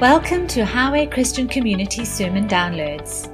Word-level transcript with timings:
Welcome 0.00 0.46
to 0.54 0.64
Highway 0.64 1.06
Christian 1.06 1.48
Community 1.48 2.04
Sermon 2.04 2.46
Downloads. 2.46 3.26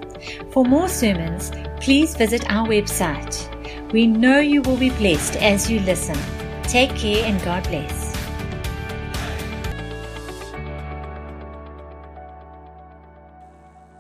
For 0.50 0.64
more 0.64 0.88
sermons, 0.88 1.52
please 1.79 2.17
visit 2.17 2.50
our 2.50 2.67
website. 2.67 3.92
We 3.92 4.07
know 4.07 4.39
you 4.39 4.63
will 4.63 4.79
be 4.79 4.89
blessed 4.89 5.37
as 5.37 5.71
you 5.71 5.81
listen. 5.81 6.17
Take 6.63 6.97
care 6.97 7.23
and 7.27 7.39
God 7.42 7.65
bless. 7.65 8.14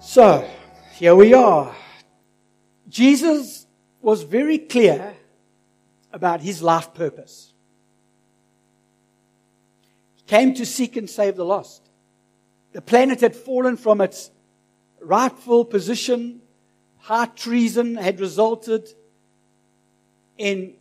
So, 0.00 0.48
here 0.94 1.14
we 1.14 1.34
are. 1.34 1.76
Jesus 2.88 3.66
was 4.00 4.22
very 4.22 4.56
clear 4.56 5.14
about 6.14 6.40
his 6.40 6.62
life 6.62 6.94
purpose. 6.94 7.52
He 10.14 10.22
came 10.22 10.54
to 10.54 10.64
seek 10.64 10.96
and 10.96 11.10
save 11.10 11.36
the 11.36 11.44
lost. 11.44 11.90
The 12.74 12.82
planet 12.82 13.20
had 13.20 13.36
fallen 13.36 13.76
from 13.76 14.00
its 14.00 14.32
rightful 15.00 15.64
position. 15.64 16.42
High 16.98 17.26
treason 17.26 17.94
had 17.94 18.18
resulted 18.18 18.92
in 20.36 20.74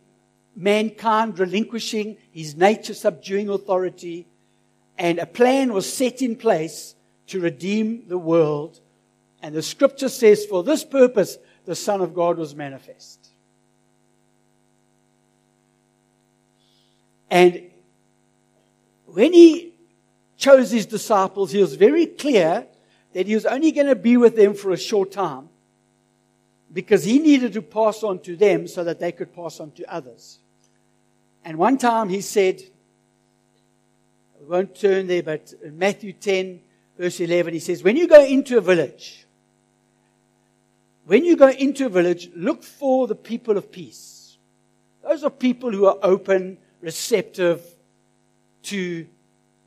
mankind 0.56 1.38
relinquishing 1.38 2.16
his 2.32 2.56
nature, 2.56 2.94
subduing 2.94 3.48
authority, 3.48 4.26
and 4.98 5.20
a 5.20 5.26
plan 5.26 5.72
was 5.72 5.90
set 5.90 6.20
in 6.20 6.34
place 6.34 6.96
to 7.28 7.40
redeem 7.40 8.08
the 8.08 8.18
world. 8.18 8.80
And 9.40 9.54
the 9.54 9.62
scripture 9.62 10.08
says, 10.08 10.44
for 10.46 10.64
this 10.64 10.84
purpose, 10.84 11.38
the 11.64 11.76
Son 11.76 12.00
of 12.00 12.12
God 12.12 12.38
was 12.38 12.56
manifest. 12.56 13.28
And 17.30 17.70
when 19.06 19.32
he 19.32 19.73
chose 20.44 20.70
his 20.70 20.84
disciples, 20.86 21.52
he 21.52 21.60
was 21.60 21.74
very 21.74 22.04
clear 22.04 22.66
that 23.14 23.26
he 23.26 23.34
was 23.34 23.46
only 23.46 23.72
going 23.72 23.86
to 23.86 23.96
be 23.96 24.16
with 24.18 24.36
them 24.36 24.52
for 24.52 24.72
a 24.72 24.76
short 24.76 25.10
time 25.10 25.48
because 26.72 27.04
he 27.04 27.18
needed 27.18 27.54
to 27.54 27.62
pass 27.62 28.02
on 28.02 28.18
to 28.18 28.36
them 28.36 28.68
so 28.68 28.84
that 28.84 29.00
they 29.00 29.10
could 29.10 29.34
pass 29.34 29.58
on 29.58 29.70
to 29.70 29.90
others. 29.90 30.38
And 31.44 31.56
one 31.56 31.78
time 31.78 32.10
he 32.10 32.20
said, 32.20 32.60
we 34.38 34.46
won't 34.46 34.74
turn 34.78 35.06
there, 35.06 35.22
but 35.22 35.54
in 35.64 35.78
Matthew 35.78 36.12
10, 36.12 36.60
verse 36.98 37.20
11, 37.20 37.54
he 37.54 37.60
says, 37.60 37.82
When 37.82 37.96
you 37.96 38.06
go 38.06 38.22
into 38.22 38.58
a 38.58 38.60
village, 38.60 39.24
when 41.06 41.24
you 41.24 41.36
go 41.36 41.48
into 41.48 41.86
a 41.86 41.88
village, 41.88 42.30
look 42.34 42.62
for 42.62 43.06
the 43.06 43.14
people 43.14 43.56
of 43.56 43.72
peace. 43.72 44.36
Those 45.02 45.24
are 45.24 45.30
people 45.30 45.70
who 45.70 45.86
are 45.86 45.98
open, 46.02 46.58
receptive 46.82 47.62
to 48.64 49.06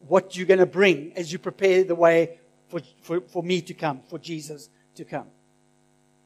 what 0.08 0.36
you're 0.36 0.46
going 0.46 0.60
to 0.60 0.66
bring 0.66 1.14
as 1.16 1.32
you 1.32 1.40
prepare 1.40 1.84
the 1.84 1.96
way 1.96 2.40
for, 2.70 2.82
for, 3.02 3.22
for 3.22 3.44
me 3.44 3.62
to 3.62 3.74
come, 3.74 4.02
for 4.10 4.20
Jesus 4.20 4.70
to 4.96 5.06
come 5.06 5.28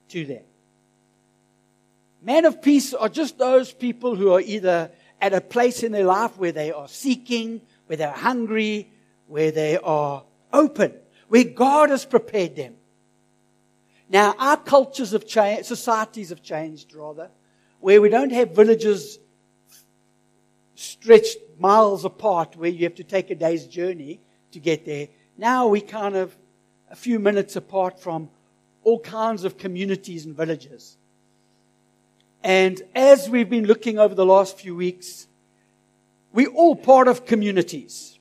to 0.09 0.25
them. 0.25 0.43
Men 2.21 2.45
of 2.45 2.61
peace 2.61 2.93
are 2.93 3.09
just 3.09 3.37
those 3.37 3.73
people 3.73 4.15
who 4.15 4.31
are 4.33 4.41
either 4.41 4.91
at 5.19 5.33
a 5.33 5.41
place 5.41 5.83
in 5.83 5.91
their 5.91 6.05
life 6.05 6.37
where 6.37 6.51
they 6.51 6.71
are 6.71 6.87
seeking, 6.87 7.61
where 7.87 7.97
they're 7.97 8.11
hungry, 8.11 8.91
where 9.27 9.51
they 9.51 9.77
are 9.77 10.23
open, 10.53 10.93
where 11.29 11.43
God 11.43 11.89
has 11.89 12.05
prepared 12.05 12.55
them. 12.55 12.75
Now, 14.09 14.35
our 14.37 14.57
cultures 14.57 15.11
have 15.11 15.25
changed, 15.25 15.65
societies 15.65 16.29
have 16.29 16.43
changed 16.43 16.93
rather, 16.93 17.29
where 17.79 18.01
we 18.01 18.09
don't 18.09 18.31
have 18.31 18.51
villages 18.51 19.17
stretched 20.75 21.37
miles 21.61 22.03
apart 22.03 22.55
where 22.57 22.69
you 22.69 22.83
have 22.83 22.95
to 22.95 23.03
take 23.03 23.29
a 23.29 23.35
day's 23.35 23.67
journey 23.67 24.19
to 24.51 24.59
get 24.59 24.83
there. 24.83 25.07
Now 25.37 25.67
we 25.67 25.79
kind 25.79 26.15
of 26.15 26.35
a 26.89 26.95
few 26.95 27.19
minutes 27.19 27.55
apart 27.55 27.99
from 27.99 28.29
all 28.83 28.99
kinds 28.99 29.43
of 29.45 29.57
communities 29.57 30.25
and 30.25 30.35
villages. 30.35 30.97
And 32.43 32.81
as 32.95 33.29
we've 33.29 33.49
been 33.49 33.65
looking 33.65 33.99
over 33.99 34.15
the 34.15 34.25
last 34.25 34.57
few 34.57 34.75
weeks, 34.75 35.27
we're 36.33 36.49
all 36.49 36.75
part 36.75 37.07
of 37.07 37.25
communities. 37.25 38.17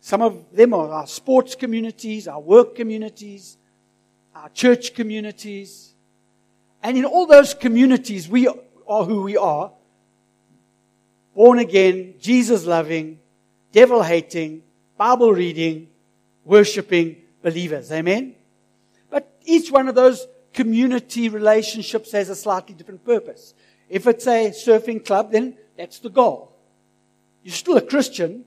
Some 0.00 0.20
of 0.20 0.44
them 0.52 0.74
are 0.74 0.90
our 0.90 1.06
sports 1.06 1.54
communities, 1.54 2.28
our 2.28 2.40
work 2.40 2.76
communities, 2.76 3.56
our 4.34 4.50
church 4.50 4.94
communities. 4.94 5.94
And 6.82 6.98
in 6.98 7.06
all 7.06 7.26
those 7.26 7.54
communities, 7.54 8.28
we 8.28 8.48
are 8.48 9.04
who 9.04 9.22
we 9.22 9.38
are 9.38 9.72
born 11.34 11.58
again, 11.58 12.14
Jesus 12.20 12.66
loving, 12.66 13.18
devil 13.72 14.02
hating, 14.02 14.62
Bible 14.96 15.32
reading, 15.32 15.88
worshiping 16.44 17.16
believers. 17.42 17.90
Amen? 17.90 18.34
But 19.10 19.32
each 19.44 19.70
one 19.70 19.88
of 19.88 19.94
those 19.94 20.26
community 20.52 21.28
relationships 21.28 22.12
has 22.12 22.28
a 22.28 22.36
slightly 22.36 22.74
different 22.74 23.04
purpose. 23.04 23.54
If 23.88 24.06
it's 24.06 24.26
a 24.26 24.50
surfing 24.50 25.04
club, 25.04 25.32
then 25.32 25.56
that's 25.76 25.98
the 25.98 26.10
goal. 26.10 26.56
You're 27.42 27.54
still 27.54 27.76
a 27.76 27.82
Christian, 27.82 28.44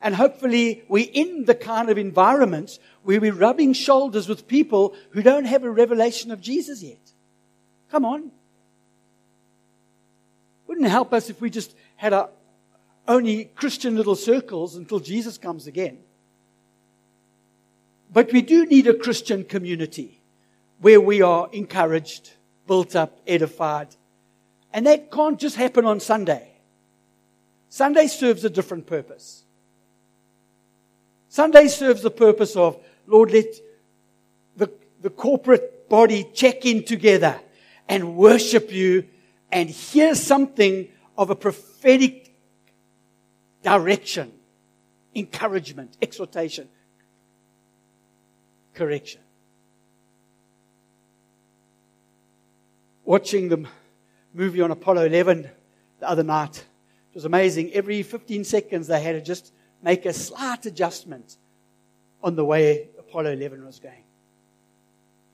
and 0.00 0.14
hopefully 0.14 0.84
we're 0.88 1.10
in 1.12 1.44
the 1.44 1.54
kind 1.54 1.90
of 1.90 1.98
environments 1.98 2.78
where 3.02 3.20
we're 3.20 3.32
rubbing 3.32 3.72
shoulders 3.72 4.28
with 4.28 4.46
people 4.46 4.94
who 5.10 5.22
don't 5.22 5.46
have 5.46 5.64
a 5.64 5.70
revelation 5.70 6.30
of 6.30 6.40
Jesus 6.40 6.82
yet. 6.82 7.00
Come 7.90 8.04
on. 8.04 8.30
Wouldn't 10.66 10.86
it 10.86 10.90
help 10.90 11.12
us 11.12 11.30
if 11.30 11.40
we 11.40 11.50
just 11.50 11.74
had 11.98 12.12
a, 12.12 12.28
only 13.08 13.46
Christian 13.56 13.96
little 13.96 14.14
circles 14.14 14.76
until 14.76 15.00
Jesus 15.00 15.36
comes 15.36 15.66
again. 15.66 15.98
But 18.12 18.32
we 18.32 18.40
do 18.40 18.64
need 18.66 18.86
a 18.86 18.94
Christian 18.94 19.44
community 19.44 20.20
where 20.80 21.00
we 21.00 21.22
are 21.22 21.48
encouraged, 21.52 22.30
built 22.68 22.94
up, 22.94 23.18
edified. 23.26 23.88
And 24.72 24.86
that 24.86 25.10
can't 25.10 25.40
just 25.40 25.56
happen 25.56 25.84
on 25.84 25.98
Sunday. 25.98 26.52
Sunday 27.68 28.06
serves 28.06 28.44
a 28.44 28.50
different 28.50 28.86
purpose. 28.86 29.42
Sunday 31.28 31.66
serves 31.66 32.02
the 32.02 32.12
purpose 32.12 32.54
of, 32.54 32.78
Lord, 33.08 33.32
let 33.32 33.46
the, 34.56 34.70
the 35.02 35.10
corporate 35.10 35.88
body 35.88 36.30
check 36.32 36.64
in 36.64 36.84
together 36.84 37.40
and 37.88 38.14
worship 38.14 38.70
you 38.70 39.04
and 39.50 39.68
hear 39.68 40.14
something 40.14 40.88
of 41.18 41.30
a 41.30 41.34
prophetic 41.34 42.32
direction, 43.64 44.32
encouragement, 45.16 45.96
exhortation, 46.00 46.68
correction. 48.72 49.20
Watching 53.04 53.48
the 53.48 53.66
movie 54.32 54.60
on 54.60 54.70
Apollo 54.70 55.06
11 55.06 55.50
the 55.98 56.08
other 56.08 56.22
night, 56.22 56.56
it 56.56 57.14
was 57.14 57.24
amazing. 57.24 57.72
Every 57.72 58.04
15 58.04 58.44
seconds, 58.44 58.86
they 58.86 59.02
had 59.02 59.12
to 59.12 59.20
just 59.20 59.52
make 59.82 60.06
a 60.06 60.12
slight 60.12 60.66
adjustment 60.66 61.36
on 62.22 62.36
the 62.36 62.44
way 62.44 62.90
Apollo 62.96 63.32
11 63.32 63.66
was 63.66 63.80
going. 63.80 64.04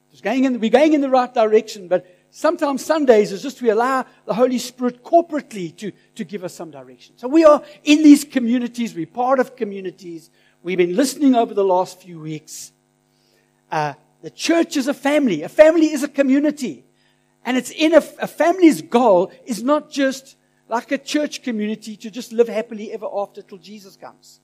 It 0.09 0.13
was 0.13 0.21
going 0.23 0.45
in, 0.45 0.61
we're 0.61 0.71
going 0.71 0.95
in 0.95 1.03
the 1.03 1.11
right 1.11 1.33
direction, 1.33 1.89
but 1.89 2.07
Sometimes 2.37 2.85
Sundays 2.85 3.31
is 3.31 3.43
just 3.43 3.63
we 3.63 3.71
allow 3.71 4.05
the 4.27 4.35
Holy 4.35 4.59
Spirit 4.59 5.05
corporately 5.05 5.75
to, 5.77 5.93
to 6.17 6.25
give 6.25 6.43
us 6.43 6.53
some 6.53 6.69
direction. 6.69 7.17
So 7.17 7.29
we 7.29 7.45
are 7.45 7.63
in 7.85 8.03
these 8.03 8.25
communities. 8.25 8.93
We're 8.93 9.07
part 9.07 9.39
of 9.39 9.55
communities. 9.55 10.31
We've 10.61 10.77
been 10.77 10.97
listening 10.97 11.37
over 11.37 11.55
the 11.55 11.63
last 11.63 12.01
few 12.01 12.19
weeks. 12.19 12.73
Uh, 13.71 13.95
the 14.21 14.31
church 14.31 14.77
is 14.77 14.89
a 14.89 14.95
family. 14.95 15.45
A 15.45 15.49
family 15.49 15.93
is 15.93 16.03
a 16.03 16.09
community. 16.09 16.85
And 17.45 17.57
it's 17.57 17.71
in 17.71 17.95
a, 17.95 18.03
a 18.19 18.27
family's 18.27 18.83
goal 18.83 19.31
is 19.47 19.63
not 19.63 19.89
just 19.89 20.35
like 20.69 20.91
a 20.91 20.99
church 20.99 21.45
community 21.45 21.97
to 21.99 22.11
just 22.11 22.33
live 22.33 22.49
happily 22.49 22.93
ever 22.93 23.07
after 23.15 23.43
till 23.43 23.59
Jesus 23.59 23.95
comes. 23.95 24.41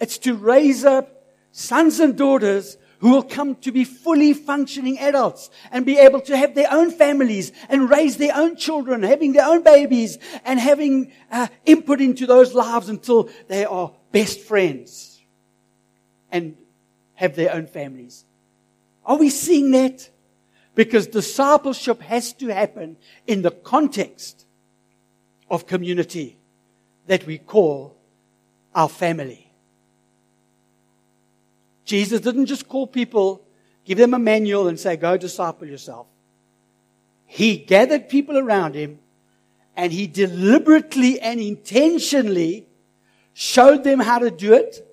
It's 0.00 0.16
to 0.16 0.32
raise 0.32 0.82
up 0.82 1.26
sons 1.52 2.00
and 2.00 2.16
daughters 2.16 2.78
who 2.98 3.10
will 3.10 3.22
come 3.22 3.54
to 3.56 3.70
be 3.70 3.84
fully 3.84 4.32
functioning 4.32 4.98
adults 4.98 5.50
and 5.70 5.86
be 5.86 5.98
able 5.98 6.20
to 6.20 6.36
have 6.36 6.54
their 6.54 6.72
own 6.72 6.90
families 6.90 7.52
and 7.68 7.88
raise 7.88 8.16
their 8.16 8.34
own 8.34 8.56
children, 8.56 9.02
having 9.02 9.32
their 9.32 9.46
own 9.46 9.62
babies 9.62 10.18
and 10.44 10.58
having 10.58 11.12
uh, 11.30 11.46
input 11.64 12.00
into 12.00 12.26
those 12.26 12.54
lives 12.54 12.88
until 12.88 13.28
they 13.46 13.64
are 13.64 13.92
best 14.10 14.40
friends 14.40 15.20
and 16.32 16.56
have 17.14 17.36
their 17.36 17.52
own 17.52 17.66
families. 17.66 18.24
Are 19.04 19.16
we 19.16 19.30
seeing 19.30 19.70
that? 19.72 20.08
Because 20.74 21.06
discipleship 21.06 22.00
has 22.02 22.32
to 22.34 22.48
happen 22.48 22.96
in 23.26 23.42
the 23.42 23.50
context 23.50 24.44
of 25.50 25.66
community 25.66 26.36
that 27.06 27.26
we 27.26 27.38
call 27.38 27.96
our 28.74 28.88
family. 28.88 29.47
Jesus 31.88 32.20
didn't 32.20 32.46
just 32.46 32.68
call 32.68 32.86
people, 32.86 33.42
give 33.86 33.96
them 33.96 34.12
a 34.12 34.18
manual 34.18 34.68
and 34.68 34.78
say, 34.78 34.94
go 34.96 35.16
disciple 35.16 35.66
yourself. 35.66 36.06
He 37.24 37.56
gathered 37.56 38.10
people 38.10 38.36
around 38.36 38.74
him 38.74 38.98
and 39.74 39.90
he 39.90 40.06
deliberately 40.06 41.18
and 41.18 41.40
intentionally 41.40 42.66
showed 43.32 43.84
them 43.84 44.00
how 44.00 44.18
to 44.18 44.30
do 44.30 44.52
it 44.52 44.86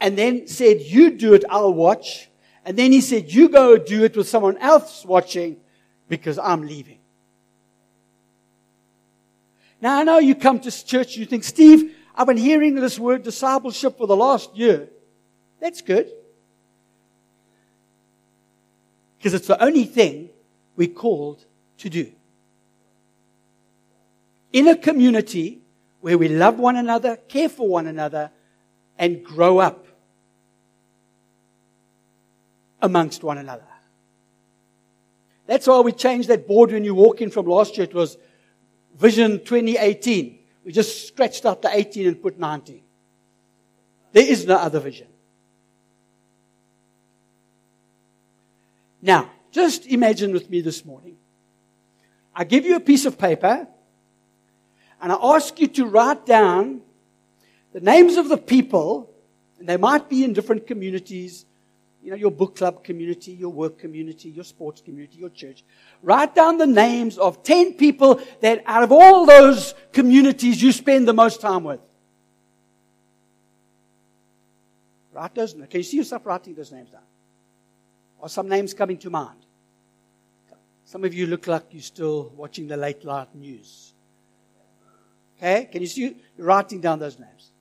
and 0.00 0.18
then 0.18 0.48
said, 0.48 0.80
You 0.80 1.10
do 1.10 1.34
it, 1.34 1.44
I'll 1.48 1.72
watch. 1.72 2.28
And 2.64 2.76
then 2.76 2.90
he 2.90 3.00
said, 3.00 3.32
You 3.32 3.48
go 3.48 3.76
do 3.76 4.02
it 4.02 4.16
with 4.16 4.28
someone 4.28 4.58
else 4.58 5.04
watching 5.04 5.58
because 6.08 6.36
I'm 6.36 6.66
leaving. 6.66 6.98
Now 9.80 10.00
I 10.00 10.02
know 10.02 10.18
you 10.18 10.34
come 10.34 10.58
to 10.60 10.84
church, 10.84 11.14
and 11.14 11.18
you 11.18 11.26
think, 11.26 11.44
Steve, 11.44 11.94
I've 12.16 12.26
been 12.26 12.36
hearing 12.36 12.74
this 12.74 12.98
word 12.98 13.22
discipleship 13.22 13.98
for 13.98 14.08
the 14.08 14.16
last 14.16 14.56
year. 14.56 14.88
That's 15.60 15.80
good. 15.80 16.10
Because 19.20 19.34
it's 19.34 19.48
the 19.48 19.62
only 19.62 19.84
thing 19.84 20.30
we're 20.76 20.88
called 20.88 21.44
to 21.76 21.90
do. 21.90 22.10
In 24.50 24.66
a 24.66 24.76
community 24.76 25.60
where 26.00 26.16
we 26.16 26.28
love 26.28 26.58
one 26.58 26.76
another, 26.76 27.16
care 27.16 27.50
for 27.50 27.68
one 27.68 27.86
another, 27.86 28.30
and 28.98 29.22
grow 29.22 29.58
up 29.58 29.86
amongst 32.80 33.22
one 33.22 33.36
another. 33.36 33.66
That's 35.46 35.66
why 35.66 35.80
we 35.80 35.92
changed 35.92 36.28
that 36.28 36.48
board 36.48 36.72
when 36.72 36.84
you 36.84 36.94
walk 36.94 37.20
in 37.20 37.30
from 37.30 37.44
last 37.44 37.76
year. 37.76 37.84
It 37.84 37.92
was 37.92 38.16
Vision 38.96 39.40
2018. 39.40 40.38
We 40.64 40.72
just 40.72 41.08
scratched 41.08 41.44
out 41.44 41.60
the 41.60 41.68
18 41.70 42.06
and 42.06 42.22
put 42.22 42.38
19. 42.38 42.80
There 44.12 44.26
is 44.26 44.46
no 44.46 44.56
other 44.56 44.80
vision. 44.80 45.08
Now, 49.02 49.30
just 49.50 49.86
imagine 49.86 50.32
with 50.32 50.48
me 50.50 50.60
this 50.60 50.84
morning. 50.84 51.16
I 52.34 52.44
give 52.44 52.64
you 52.64 52.76
a 52.76 52.80
piece 52.80 53.06
of 53.06 53.18
paper 53.18 53.66
and 55.00 55.12
I 55.12 55.16
ask 55.20 55.58
you 55.58 55.66
to 55.68 55.86
write 55.86 56.26
down 56.26 56.82
the 57.72 57.80
names 57.80 58.16
of 58.16 58.28
the 58.28 58.36
people, 58.36 59.10
and 59.58 59.68
they 59.68 59.76
might 59.76 60.08
be 60.08 60.24
in 60.24 60.32
different 60.32 60.66
communities, 60.66 61.46
you 62.02 62.10
know, 62.10 62.16
your 62.16 62.30
book 62.30 62.56
club 62.56 62.82
community, 62.82 63.32
your 63.32 63.50
work 63.50 63.78
community, 63.78 64.28
your 64.28 64.44
sports 64.44 64.80
community, 64.80 65.18
your 65.18 65.30
church. 65.30 65.62
Write 66.02 66.34
down 66.34 66.58
the 66.58 66.66
names 66.66 67.16
of 67.16 67.42
10 67.42 67.74
people 67.74 68.20
that 68.40 68.62
out 68.66 68.82
of 68.82 68.92
all 68.92 69.24
those 69.24 69.74
communities 69.92 70.60
you 70.60 70.72
spend 70.72 71.06
the 71.06 71.14
most 71.14 71.40
time 71.40 71.64
with. 71.64 71.80
Write 75.12 75.34
those. 75.34 75.52
Can 75.52 75.68
you 75.72 75.82
see 75.82 75.98
yourself 75.98 76.26
writing 76.26 76.54
those 76.54 76.72
names 76.72 76.90
down? 76.90 77.02
Are 78.22 78.28
some 78.28 78.48
names 78.48 78.74
coming 78.74 78.98
to 78.98 79.10
mind? 79.10 79.38
Some 80.84 81.04
of 81.04 81.14
you 81.14 81.26
look 81.26 81.46
like 81.46 81.66
you're 81.70 81.82
still 81.82 82.32
watching 82.36 82.66
the 82.66 82.76
late 82.76 83.04
night 83.04 83.34
news. 83.34 83.94
Okay? 85.38 85.68
Can 85.70 85.82
you 85.82 85.86
see 85.86 86.00
you 86.02 86.16
writing 86.36 86.80
down 86.80 86.98
those 86.98 87.18
names? 87.18 87.52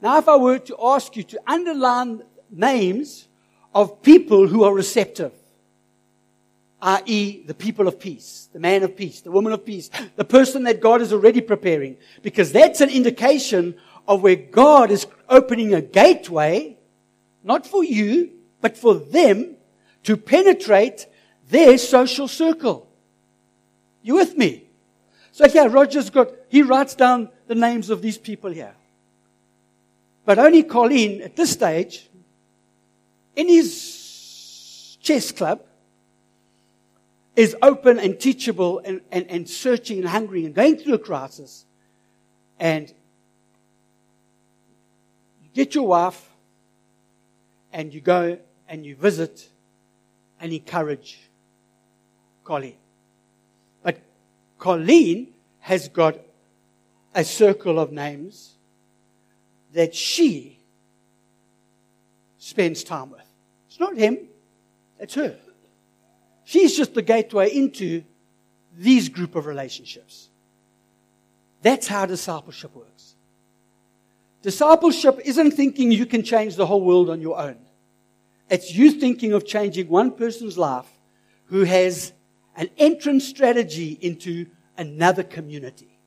Now, 0.00 0.18
if 0.18 0.28
I 0.28 0.36
were 0.36 0.58
to 0.58 0.76
ask 0.80 1.16
you 1.16 1.24
to 1.24 1.40
underline 1.46 2.22
names 2.50 3.26
of 3.74 4.02
people 4.02 4.46
who 4.46 4.62
are 4.62 4.72
receptive, 4.72 5.32
i.e., 6.80 7.42
the 7.44 7.54
people 7.54 7.88
of 7.88 7.98
peace, 7.98 8.48
the 8.52 8.60
man 8.60 8.84
of 8.84 8.96
peace, 8.96 9.20
the 9.20 9.32
woman 9.32 9.52
of 9.52 9.64
peace, 9.64 9.90
the 10.14 10.24
person 10.24 10.62
that 10.64 10.80
God 10.80 11.00
is 11.00 11.12
already 11.12 11.40
preparing, 11.40 11.96
because 12.22 12.52
that's 12.52 12.80
an 12.80 12.90
indication 12.90 13.74
of 14.06 14.22
where 14.22 14.36
God 14.36 14.90
is 14.92 15.06
opening 15.28 15.74
a 15.74 15.82
gateway, 15.82 16.78
not 17.42 17.66
for 17.66 17.82
you, 17.82 18.30
but 18.60 18.76
for 18.76 18.94
them 18.94 19.56
to 20.04 20.16
penetrate 20.16 21.06
their 21.48 21.78
social 21.78 22.28
circle. 22.28 22.88
You 24.02 24.14
with 24.14 24.36
me? 24.36 24.64
So 25.32 25.46
yeah, 25.46 25.66
Roger's 25.70 26.10
got, 26.10 26.30
he 26.48 26.62
writes 26.62 26.94
down 26.94 27.30
the 27.46 27.54
names 27.54 27.90
of 27.90 28.02
these 28.02 28.18
people 28.18 28.50
here. 28.50 28.74
But 30.24 30.38
only 30.38 30.62
Colleen, 30.62 31.22
at 31.22 31.36
this 31.36 31.52
stage, 31.52 32.08
in 33.36 33.48
his 33.48 34.98
chess 35.00 35.32
club, 35.32 35.62
is 37.36 37.56
open 37.62 37.98
and 37.98 38.18
teachable 38.18 38.80
and, 38.84 39.00
and, 39.12 39.24
and 39.30 39.48
searching 39.48 39.98
and 39.98 40.08
hungry 40.08 40.44
and 40.44 40.54
going 40.54 40.76
through 40.76 40.94
a 40.94 40.98
crisis. 40.98 41.64
And 42.58 42.88
you 45.42 45.50
get 45.54 45.74
your 45.74 45.86
wife 45.86 46.28
and 47.72 47.94
you 47.94 48.00
go 48.00 48.38
and 48.68 48.84
you 48.84 48.96
visit 48.96 49.48
and 50.40 50.52
encourage 50.52 51.18
Colleen. 52.44 52.76
But 53.82 53.98
Colleen 54.58 55.34
has 55.60 55.88
got 55.88 56.18
a 57.14 57.24
circle 57.24 57.78
of 57.78 57.92
names 57.92 58.54
that 59.72 59.94
she 59.94 60.58
spends 62.38 62.84
time 62.84 63.10
with. 63.10 63.22
It's 63.68 63.80
not 63.80 63.96
him, 63.96 64.18
it's 64.98 65.14
her. 65.14 65.36
She's 66.44 66.76
just 66.76 66.94
the 66.94 67.02
gateway 67.02 67.50
into 67.50 68.04
these 68.76 69.08
group 69.08 69.34
of 69.34 69.46
relationships. 69.46 70.30
That's 71.62 71.86
how 71.86 72.06
discipleship 72.06 72.74
works. 72.74 73.14
Discipleship 74.42 75.20
isn't 75.24 75.50
thinking 75.50 75.90
you 75.90 76.06
can 76.06 76.22
change 76.22 76.56
the 76.56 76.64
whole 76.64 76.80
world 76.80 77.10
on 77.10 77.20
your 77.20 77.38
own. 77.38 77.56
It's 78.50 78.74
you 78.74 78.92
thinking 78.92 79.32
of 79.32 79.46
changing 79.46 79.88
one 79.88 80.12
person's 80.12 80.56
life 80.56 80.88
who 81.46 81.64
has 81.64 82.12
an 82.56 82.70
entrance 82.78 83.26
strategy 83.26 83.98
into 84.00 84.46
another 84.76 85.22
community. 85.22 85.98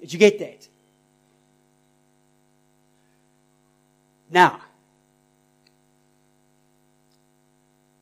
Did 0.00 0.12
you 0.12 0.18
get 0.18 0.38
that? 0.38 0.68
Now, 4.30 4.60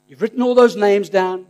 you've 0.08 0.22
written 0.22 0.42
all 0.42 0.54
those 0.54 0.76
names 0.76 1.08
down. 1.08 1.46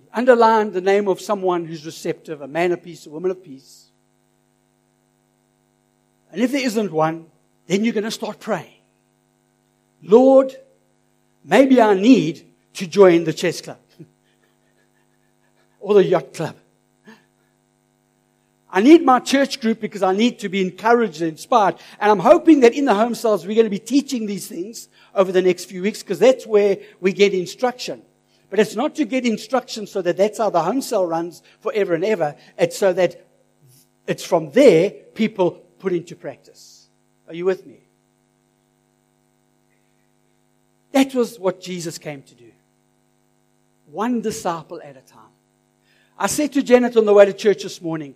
You've 0.00 0.08
underlined 0.12 0.72
the 0.72 0.80
name 0.80 1.08
of 1.08 1.20
someone 1.20 1.64
who's 1.64 1.86
receptive, 1.86 2.40
a 2.40 2.48
man 2.48 2.72
of 2.72 2.82
peace, 2.82 3.06
a 3.06 3.10
woman 3.10 3.30
of 3.30 3.42
peace. 3.42 3.86
And 6.32 6.42
if 6.42 6.50
there 6.50 6.64
isn't 6.64 6.92
one, 6.92 7.26
then 7.66 7.84
you're 7.84 7.94
going 7.94 8.04
to 8.04 8.10
start 8.10 8.40
praying. 8.40 8.73
Lord, 10.04 10.54
maybe 11.44 11.80
I 11.80 11.94
need 11.94 12.46
to 12.74 12.86
join 12.86 13.24
the 13.24 13.32
chess 13.32 13.60
club 13.60 13.78
or 15.80 15.94
the 15.94 16.04
yacht 16.04 16.34
club. 16.34 16.56
I 18.70 18.80
need 18.80 19.04
my 19.04 19.20
church 19.20 19.60
group 19.60 19.80
because 19.80 20.02
I 20.02 20.12
need 20.12 20.40
to 20.40 20.48
be 20.48 20.60
encouraged 20.60 21.22
and 21.22 21.30
inspired. 21.30 21.76
And 22.00 22.10
I'm 22.10 22.18
hoping 22.18 22.60
that 22.60 22.74
in 22.74 22.86
the 22.86 22.94
home 22.94 23.14
cells, 23.14 23.46
we're 23.46 23.54
going 23.54 23.66
to 23.66 23.70
be 23.70 23.78
teaching 23.78 24.26
these 24.26 24.48
things 24.48 24.88
over 25.14 25.30
the 25.30 25.42
next 25.42 25.66
few 25.66 25.80
weeks 25.80 26.02
because 26.02 26.18
that's 26.18 26.44
where 26.44 26.78
we 27.00 27.12
get 27.12 27.32
instruction. 27.32 28.02
But 28.50 28.58
it's 28.58 28.74
not 28.74 28.96
to 28.96 29.04
get 29.04 29.24
instruction 29.26 29.86
so 29.86 30.02
that 30.02 30.16
that's 30.16 30.38
how 30.38 30.50
the 30.50 30.62
home 30.62 30.82
cell 30.82 31.06
runs 31.06 31.40
forever 31.60 31.94
and 31.94 32.04
ever. 32.04 32.34
It's 32.58 32.76
so 32.76 32.92
that 32.94 33.24
it's 34.08 34.24
from 34.24 34.50
there 34.50 34.90
people 34.90 35.52
put 35.78 35.92
into 35.92 36.16
practice. 36.16 36.88
Are 37.28 37.34
you 37.34 37.44
with 37.44 37.64
me? 37.64 37.83
That 40.94 41.12
was 41.12 41.40
what 41.40 41.60
Jesus 41.60 41.98
came 41.98 42.22
to 42.22 42.36
do. 42.36 42.52
One 43.90 44.20
disciple 44.20 44.80
at 44.80 44.96
a 44.96 45.00
time. 45.00 45.34
I 46.16 46.28
said 46.28 46.52
to 46.52 46.62
Janet 46.62 46.96
on 46.96 47.04
the 47.04 47.12
way 47.12 47.24
to 47.24 47.32
church 47.32 47.64
this 47.64 47.82
morning, 47.82 48.14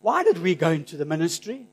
why 0.00 0.24
did 0.24 0.38
we 0.38 0.54
go 0.54 0.70
into 0.70 0.96
the 0.96 1.04
ministry? 1.04 1.66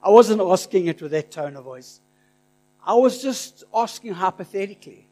I 0.00 0.10
wasn't 0.10 0.40
asking 0.40 0.86
it 0.86 1.02
with 1.02 1.10
that 1.10 1.32
tone 1.32 1.56
of 1.56 1.64
voice. 1.64 2.00
I 2.86 2.94
was 2.94 3.20
just 3.20 3.64
asking 3.74 4.12
hypothetically. 4.12 5.08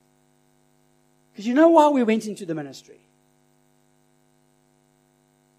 Because 1.32 1.44
you 1.44 1.54
know 1.54 1.70
why 1.70 1.88
we 1.88 2.04
went 2.04 2.26
into 2.26 2.46
the 2.46 2.54
ministry? 2.54 3.00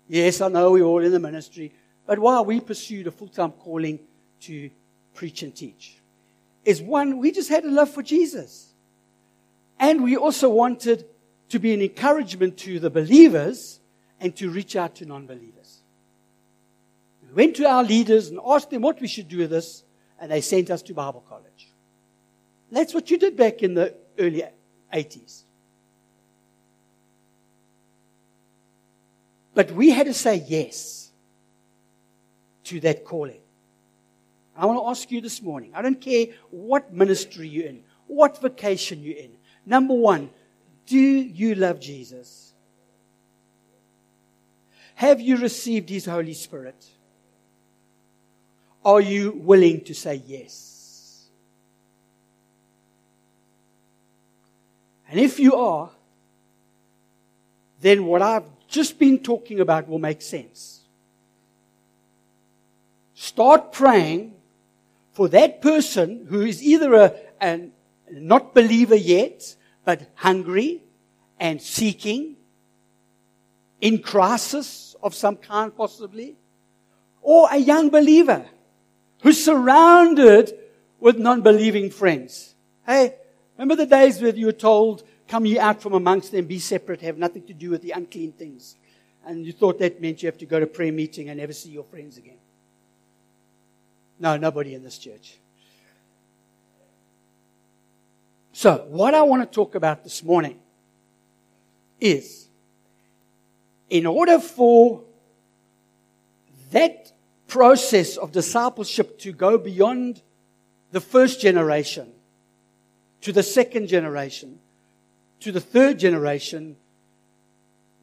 Yes, 0.08 0.40
I 0.40 0.48
know 0.48 0.72
we're 0.72 0.84
all 0.84 1.04
in 1.04 1.12
the 1.12 1.20
ministry, 1.20 1.74
but 2.08 2.20
why 2.20 2.40
we 2.40 2.62
pursued 2.62 3.08
a 3.08 3.12
full 3.12 3.28
time 3.28 3.52
calling 3.52 4.00
to 4.44 4.70
preach 5.14 5.44
and 5.44 5.54
teach 5.54 5.99
is 6.70 6.84
one, 6.84 7.18
we 7.18 7.32
just 7.32 7.50
had 7.50 7.64
a 7.66 7.72
love 7.72 7.90
for 7.90 8.04
Jesus. 8.04 8.74
And 9.80 10.04
we 10.04 10.16
also 10.16 10.50
wanted 10.50 11.04
to 11.50 11.58
be 11.58 11.74
an 11.74 11.82
encouragement 11.82 12.58
to 12.60 12.80
the 12.80 12.92
believers 12.92 13.80
and 14.20 14.36
to 14.36 14.52
reach 14.52 14.76
out 14.76 14.94
to 14.98 15.06
non 15.08 15.26
believers. 15.26 15.82
We 17.28 17.34
went 17.34 17.56
to 17.56 17.66
our 17.68 17.84
leaders 17.84 18.28
and 18.30 18.40
asked 18.46 18.70
them 18.70 18.84
what 18.84 19.02
we 19.02 19.08
should 19.08 19.28
do 19.28 19.40
with 19.40 19.50
this, 19.50 19.84
and 20.20 20.32
they 20.32 20.42
sent 20.42 20.70
us 20.70 20.84
to 20.84 20.94
Bible 20.94 21.24
college. 21.28 21.70
That's 22.72 22.94
what 22.94 23.10
you 23.10 23.18
did 23.18 23.36
back 23.36 23.64
in 23.64 23.74
the 23.74 23.96
early 24.20 24.44
80s. 24.94 25.42
But 29.56 29.72
we 29.72 29.90
had 29.90 30.06
to 30.06 30.14
say 30.14 30.46
yes 30.48 31.10
to 32.66 32.80
that 32.82 33.04
calling. 33.04 33.42
I 34.60 34.66
want 34.66 34.80
to 34.80 34.90
ask 34.90 35.10
you 35.10 35.22
this 35.22 35.42
morning 35.42 35.72
I 35.74 35.82
don't 35.82 36.02
care 36.02 36.28
what 36.52 36.94
ministry 36.94 37.48
you're 37.48 37.68
in, 37.68 37.84
what 38.08 38.42
vocation 38.42 39.02
you're 39.02 39.18
in. 39.18 39.32
Number 39.66 39.94
one, 39.94 40.30
do 40.86 40.98
you 40.98 41.56
love 41.56 41.80
Jesus? 41.80 42.54
Have 44.96 45.22
you 45.22 45.38
received 45.38 45.90
His 45.90 46.06
Holy 46.06 46.34
Spirit? 46.34 46.86
Are 48.84 49.00
you 49.00 49.32
willing 49.32 49.82
to 49.86 49.94
say 49.94 50.22
yes? 50.28 51.28
And 55.10 55.20
if 55.20 55.40
you 55.40 55.56
are, 55.56 55.90
then 57.80 58.06
what 58.06 58.22
I've 58.22 58.44
just 58.68 59.00
been 59.00 59.20
talking 59.20 59.62
about 59.62 59.88
will 59.88 60.00
make 60.00 60.22
sense. 60.22 60.82
Start 63.14 63.72
praying 63.72 64.34
for 65.14 65.28
that 65.30 65.62
person 65.62 66.26
who 66.30 66.42
is 66.42 66.62
either 66.64 66.94
a, 66.94 67.14
a 67.42 67.70
not 68.12 68.54
believer 68.54 68.96
yet, 68.96 69.56
but 69.86 70.10
hungry 70.16 70.84
and 71.40 71.62
seeking, 71.62 72.36
in 73.82 74.00
crisis 74.00 74.96
of 75.02 75.16
some 75.16 75.38
kind 75.38 75.76
possibly, 75.76 76.36
or 77.22 77.48
a 77.52 77.58
young 77.58 77.90
believer 77.90 78.46
who's 79.22 79.44
surrounded 79.44 80.54
with 81.00 81.18
non-believing 81.18 81.90
friends. 81.90 82.56
Hey, 82.86 83.16
remember 83.58 83.76
the 83.76 83.86
days 83.86 84.22
where 84.22 84.36
you 84.36 84.48
were 84.48 84.52
told, 84.52 85.04
come 85.28 85.46
ye 85.46 85.58
out 85.60 85.82
from 85.82 85.94
amongst 85.94 86.32
them, 86.32 86.46
be 86.46 86.60
separate, 86.60 87.02
have 87.02 87.18
nothing 87.18 87.44
to 87.44 87.54
do 87.54 87.70
with 87.70 87.82
the 87.82 87.92
unclean 87.92 88.34
things. 88.34 88.76
And 89.26 89.46
you 89.46 89.54
thought 89.54 89.80
that 89.80 90.02
meant 90.02 90.24
you 90.24 90.28
have 90.28 90.38
to 90.40 90.46
go 90.46 90.60
to 90.60 90.68
prayer 90.68 90.92
meeting 90.92 91.30
and 91.30 91.40
never 91.40 91.54
see 91.54 91.70
your 91.70 91.84
friends 91.84 92.18
again. 92.18 92.38
No, 94.20 94.38
nobody 94.38 94.76
in 94.76 94.84
this 94.84 94.98
church. 94.98 95.38
So, 98.52 98.86
what 98.90 99.14
I 99.14 99.22
want 99.22 99.42
to 99.42 99.56
talk 99.56 99.76
about 99.76 100.04
this 100.04 100.22
morning 100.24 100.60
is 102.02 102.48
in 103.90 104.06
order 104.06 104.40
for 104.40 105.04
that 106.72 107.12
process 107.48 108.18
of 108.18 108.32
discipleship 108.32 109.18
to 109.20 109.32
go 109.32 109.58
beyond 109.58 110.22
the 110.92 111.00
first 111.00 111.42
generation 111.42 112.12
to 113.22 113.32
the 113.32 113.44
second 113.44 113.88
generation 113.88 114.60
to 115.40 115.52
the 115.52 115.62
third 115.62 116.00
generation 116.00 116.76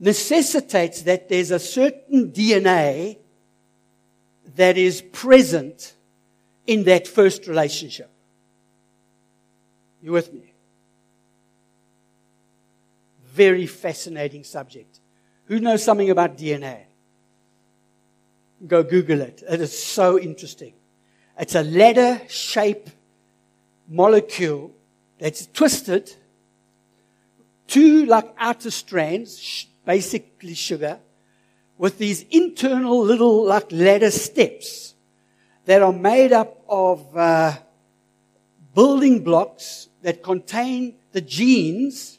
necessitates 0.00 1.02
that 1.02 1.28
there's 1.28 1.50
a 1.50 1.58
certain 1.58 2.30
DNA 2.30 3.18
that 4.56 4.76
is 4.76 5.02
present 5.02 5.96
in 6.66 6.85
that 6.85 7.06
first 7.06 7.46
relationship. 7.46 8.11
You 10.02 10.12
with 10.12 10.32
me? 10.32 10.52
Very 13.32 13.66
fascinating 13.66 14.44
subject. 14.44 15.00
Who 15.46 15.61
knows 15.61 15.85
something 15.85 16.11
about 16.11 16.37
DNA? 16.37 16.85
Go 18.66 18.82
Google 18.82 19.20
it. 19.20 19.42
It 19.49 19.61
is 19.61 19.78
so 19.78 20.18
interesting. 20.18 20.75
It's 21.38 21.54
a 21.54 21.62
ladder 21.62 22.23
shaped 22.28 22.90
molecule 23.88 24.73
that's 25.18 25.46
twisted, 25.46 26.14
two 27.66 28.06
like 28.06 28.35
outer 28.38 28.70
strands, 28.70 29.66
basically 29.85 30.54
sugar, 30.54 30.99
with 31.78 31.99
these 31.99 32.23
internal 32.30 33.00
little 33.00 33.44
like 33.44 33.70
ladder 33.70 34.11
steps 34.11 34.96
that 35.66 35.82
are 35.82 35.92
made 35.92 36.32
up 36.32 36.62
of 36.68 37.16
uh, 37.16 37.52
building 38.75 39.23
blocks 39.23 39.88
that 40.02 40.23
contain 40.23 40.94
the 41.12 41.20
genes 41.20 42.18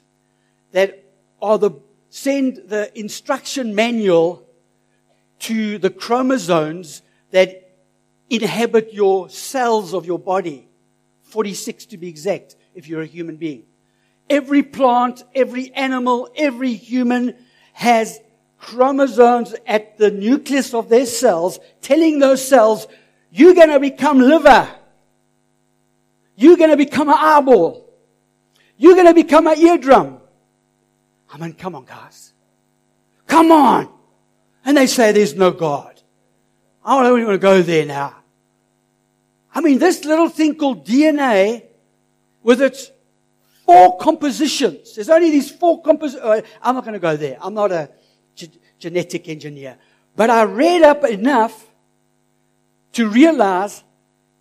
that 0.72 1.04
are 1.42 1.58
the 1.58 1.72
send 2.10 2.58
the 2.68 2.92
instruction 2.98 3.74
manual 3.74 4.44
to 5.40 5.78
the 5.78 5.90
chromosomes 5.90 7.02
that 7.32 7.78
inhabit 8.30 8.94
your 8.94 9.30
cells 9.30 9.94
of 9.94 10.06
your 10.06 10.20
body. 10.20 10.68
46 11.24 11.86
to 11.88 11.98
be 11.98 12.08
exact 12.08 12.56
if 12.74 12.88
you're 12.88 13.02
a 13.02 13.06
human 13.06 13.38
being. 13.38 13.64
Every 14.30 14.64
plant 14.64 15.24
every 15.34 15.72
animal 15.74 16.30
every 16.36 16.74
human 16.74 17.36
has 17.74 18.20
chromosomes 18.60 19.56
at 19.66 19.98
the 19.98 20.12
nucleus 20.12 20.74
of 20.74 20.90
their 20.90 21.06
cells 21.06 21.60
telling 21.82 22.20
those 22.20 22.46
cells 22.46 22.88
you're 23.32 23.54
going 23.54 23.70
to 23.70 23.80
become 23.80 24.20
liver 24.20 24.68
you're 26.36 26.58
going 26.58 26.70
to 26.70 26.78
become 26.78 27.10
an 27.10 27.16
eyeball 27.18 27.90
you're 28.78 28.96
going 28.96 29.08
to 29.08 29.14
become 29.14 29.48
an 29.48 29.58
eardrum 29.58 30.18
I 31.34 31.38
mean, 31.38 31.54
come 31.54 31.76
on, 31.76 31.86
guys. 31.86 32.34
Come 33.26 33.52
on. 33.52 33.90
And 34.66 34.78
they 34.78 34.88
say 34.88 35.12
there's 35.12 35.36
no 35.36 35.52
God. 35.52 36.02
I 36.84 37.04
don't 37.04 37.18
even 37.18 37.28
want 37.28 37.36
to 37.36 37.46
go 37.46 37.62
there 37.62 37.86
now. 37.86 38.16
I 39.54 39.62
mean, 39.62 39.80
this 39.80 40.06
little 40.06 40.30
thing 40.30 40.56
called 40.56 40.86
DNA 40.86 41.64
with 42.44 42.62
its 42.62 42.92
four 43.66 43.98
compositions. 43.98 44.96
There's 44.96 45.10
only 45.10 45.32
these 45.32 45.52
four 45.52 45.82
compositions. 45.82 46.24
Uh, 46.24 46.42
I'm 46.62 46.76
not 46.76 46.84
going 46.84 46.94
to 46.94 47.00
go 47.00 47.18
there. 47.18 47.38
I'm 47.42 47.54
not 47.54 47.72
a 47.72 47.90
genetic 48.80 49.28
engineer. 49.28 49.78
But 50.16 50.30
I 50.30 50.44
read 50.44 50.84
up 50.84 51.04
enough 51.06 51.67
to 52.94 53.10
realize 53.10 53.84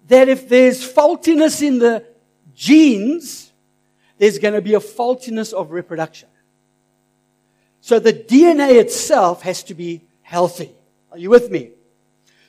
that 0.08 0.28
if 0.28 0.48
there's 0.48 0.82
faultiness 0.82 1.62
in 1.62 1.78
the 1.78 2.04
genes, 2.54 3.52
there's 4.18 4.38
going 4.38 4.54
to 4.54 4.62
be 4.62 4.74
a 4.74 4.80
faultiness 4.80 5.52
of 5.52 5.70
reproduction. 5.70 6.28
So 7.80 7.98
the 7.98 8.12
DNA 8.12 8.80
itself 8.80 9.42
has 9.42 9.62
to 9.64 9.74
be 9.74 10.02
healthy. 10.22 10.70
Are 11.12 11.18
you 11.18 11.30
with 11.30 11.50
me? 11.50 11.70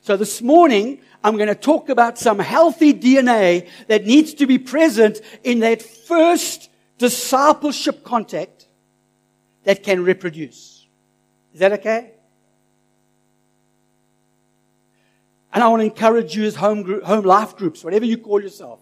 So 0.01 0.17
this 0.17 0.41
morning, 0.41 1.01
I'm 1.23 1.35
going 1.35 1.49
to 1.49 1.55
talk 1.55 1.89
about 1.89 2.17
some 2.17 2.39
healthy 2.39 2.93
DNA 2.93 3.67
that 3.87 4.05
needs 4.05 4.33
to 4.35 4.47
be 4.47 4.57
present 4.57 5.21
in 5.43 5.59
that 5.59 5.81
first 5.81 6.69
discipleship 6.97 8.03
contact 8.03 8.67
that 9.63 9.83
can 9.83 10.03
reproduce. 10.03 10.87
Is 11.53 11.59
that 11.59 11.73
okay? 11.73 12.11
And 15.57 15.63
I 15.63 15.69
want 15.69 15.81
to 15.81 15.85
encourage 15.85 16.35
you 16.35 16.43
as 16.43 16.53
home, 16.53 16.83
group, 16.83 17.03
home 17.03 17.25
life 17.25 17.55
groups, 17.55 17.83
whatever 17.83 18.05
you 18.05 18.19
call 18.19 18.39
yourself. 18.39 18.79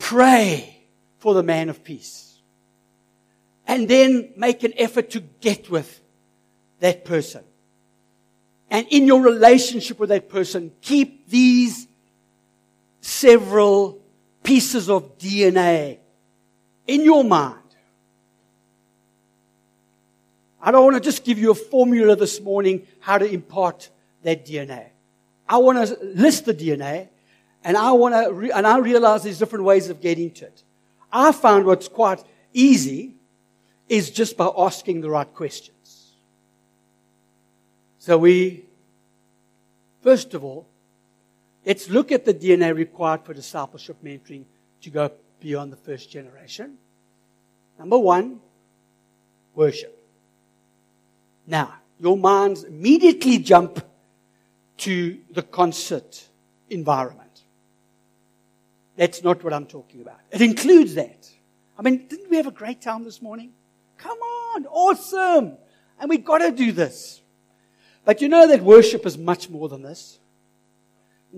Pray 0.00 0.76
for 1.18 1.34
the 1.34 1.42
man 1.44 1.68
of 1.68 1.84
peace 1.84 2.36
and 3.64 3.86
then 3.86 4.32
make 4.36 4.64
an 4.64 4.72
effort 4.76 5.10
to 5.10 5.20
get 5.20 5.70
with 5.70 6.00
that 6.80 7.04
person. 7.04 7.44
And 8.70 8.84
in 8.90 9.06
your 9.06 9.22
relationship 9.22 10.00
with 10.00 10.08
that 10.08 10.28
person, 10.28 10.72
keep 10.80 11.28
these 11.28 11.86
several 13.00 14.02
pieces 14.42 14.90
of 14.90 15.16
DNA 15.16 15.98
in 16.88 17.04
your 17.04 17.22
mind. 17.22 17.60
I 20.60 20.72
don't 20.72 20.82
want 20.82 20.96
to 20.96 21.00
just 21.00 21.24
give 21.24 21.38
you 21.38 21.52
a 21.52 21.54
formula 21.54 22.16
this 22.16 22.40
morning 22.40 22.84
how 22.98 23.18
to 23.18 23.32
impart 23.32 23.88
that 24.22 24.46
DNA. 24.46 24.86
I 25.48 25.58
want 25.58 25.86
to 25.86 25.96
list 26.02 26.44
the 26.44 26.54
DNA 26.54 27.08
and 27.64 27.76
I 27.76 27.92
want 27.92 28.14
to, 28.14 28.32
re- 28.32 28.50
and 28.50 28.66
I 28.66 28.78
realize 28.78 29.24
there's 29.24 29.38
different 29.38 29.64
ways 29.64 29.88
of 29.88 30.00
getting 30.00 30.30
to 30.32 30.46
it. 30.46 30.62
I 31.12 31.32
found 31.32 31.66
what's 31.66 31.88
quite 31.88 32.24
easy 32.52 33.14
is 33.88 34.10
just 34.10 34.36
by 34.36 34.50
asking 34.56 35.00
the 35.00 35.10
right 35.10 35.32
questions. 35.34 36.12
So 37.98 38.18
we, 38.18 38.64
first 40.00 40.34
of 40.34 40.42
all, 40.42 40.66
let's 41.66 41.88
look 41.88 42.10
at 42.10 42.24
the 42.24 42.34
DNA 42.34 42.74
required 42.74 43.24
for 43.24 43.34
discipleship 43.34 43.96
mentoring 44.02 44.44
to 44.80 44.90
go 44.90 45.12
beyond 45.40 45.72
the 45.72 45.76
first 45.76 46.10
generation. 46.10 46.78
Number 47.78 47.98
one, 47.98 48.40
worship. 49.54 49.98
Now, 51.46 51.74
your 52.00 52.16
minds 52.16 52.64
immediately 52.64 53.38
jump 53.38 53.84
to 54.82 55.18
the 55.30 55.42
concert 55.42 56.28
environment. 56.68 57.42
That's 58.96 59.22
not 59.22 59.44
what 59.44 59.52
I'm 59.52 59.66
talking 59.66 60.02
about. 60.02 60.18
It 60.32 60.42
includes 60.42 60.96
that. 60.96 61.28
I 61.78 61.82
mean, 61.82 62.08
didn't 62.08 62.28
we 62.28 62.36
have 62.36 62.48
a 62.48 62.52
great 62.52 62.82
time 62.82 63.04
this 63.04 63.22
morning? 63.22 63.52
Come 63.96 64.18
on, 64.18 64.66
awesome. 64.66 65.56
And 66.00 66.10
we've 66.10 66.24
got 66.24 66.38
to 66.38 66.50
do 66.50 66.72
this. 66.72 67.20
But 68.04 68.20
you 68.20 68.28
know 68.28 68.48
that 68.48 68.60
worship 68.62 69.06
is 69.06 69.16
much 69.16 69.48
more 69.48 69.68
than 69.68 69.82
this. 69.82 70.18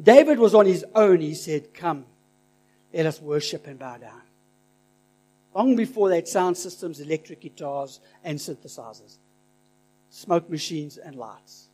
David 0.00 0.38
was 0.38 0.54
on 0.54 0.64
his 0.64 0.84
own. 0.94 1.20
He 1.20 1.34
said, 1.34 1.74
Come, 1.74 2.06
let 2.94 3.04
us 3.04 3.20
worship 3.20 3.66
and 3.66 3.78
bow 3.78 3.98
down. 3.98 4.22
Long 5.54 5.76
before 5.76 6.08
that, 6.08 6.28
sound 6.28 6.56
systems, 6.56 6.98
electric 6.98 7.42
guitars, 7.42 8.00
and 8.24 8.38
synthesizers, 8.38 9.18
smoke 10.08 10.48
machines, 10.48 10.96
and 10.96 11.14
lights. 11.14 11.68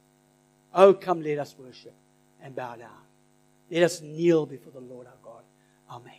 Oh, 0.74 0.94
come, 0.94 1.22
let 1.22 1.38
us 1.38 1.54
worship 1.58 1.94
and 2.42 2.54
bow 2.54 2.76
down. 2.76 2.90
Let 3.70 3.82
us 3.82 4.00
kneel 4.00 4.46
before 4.46 4.72
the 4.72 4.80
Lord 4.80 5.06
our 5.06 5.12
God, 5.22 5.42
our 5.88 6.00
Maker. 6.00 6.16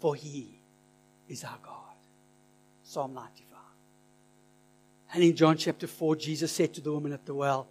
For 0.00 0.14
he 0.14 0.60
is 1.28 1.44
our 1.44 1.58
God. 1.62 1.80
Psalm 2.82 3.14
95. 3.14 3.58
And 5.14 5.22
in 5.22 5.36
John 5.36 5.56
chapter 5.56 5.86
4, 5.86 6.16
Jesus 6.16 6.52
said 6.52 6.74
to 6.74 6.80
the 6.80 6.92
woman 6.92 7.12
at 7.12 7.24
the 7.24 7.34
well, 7.34 7.68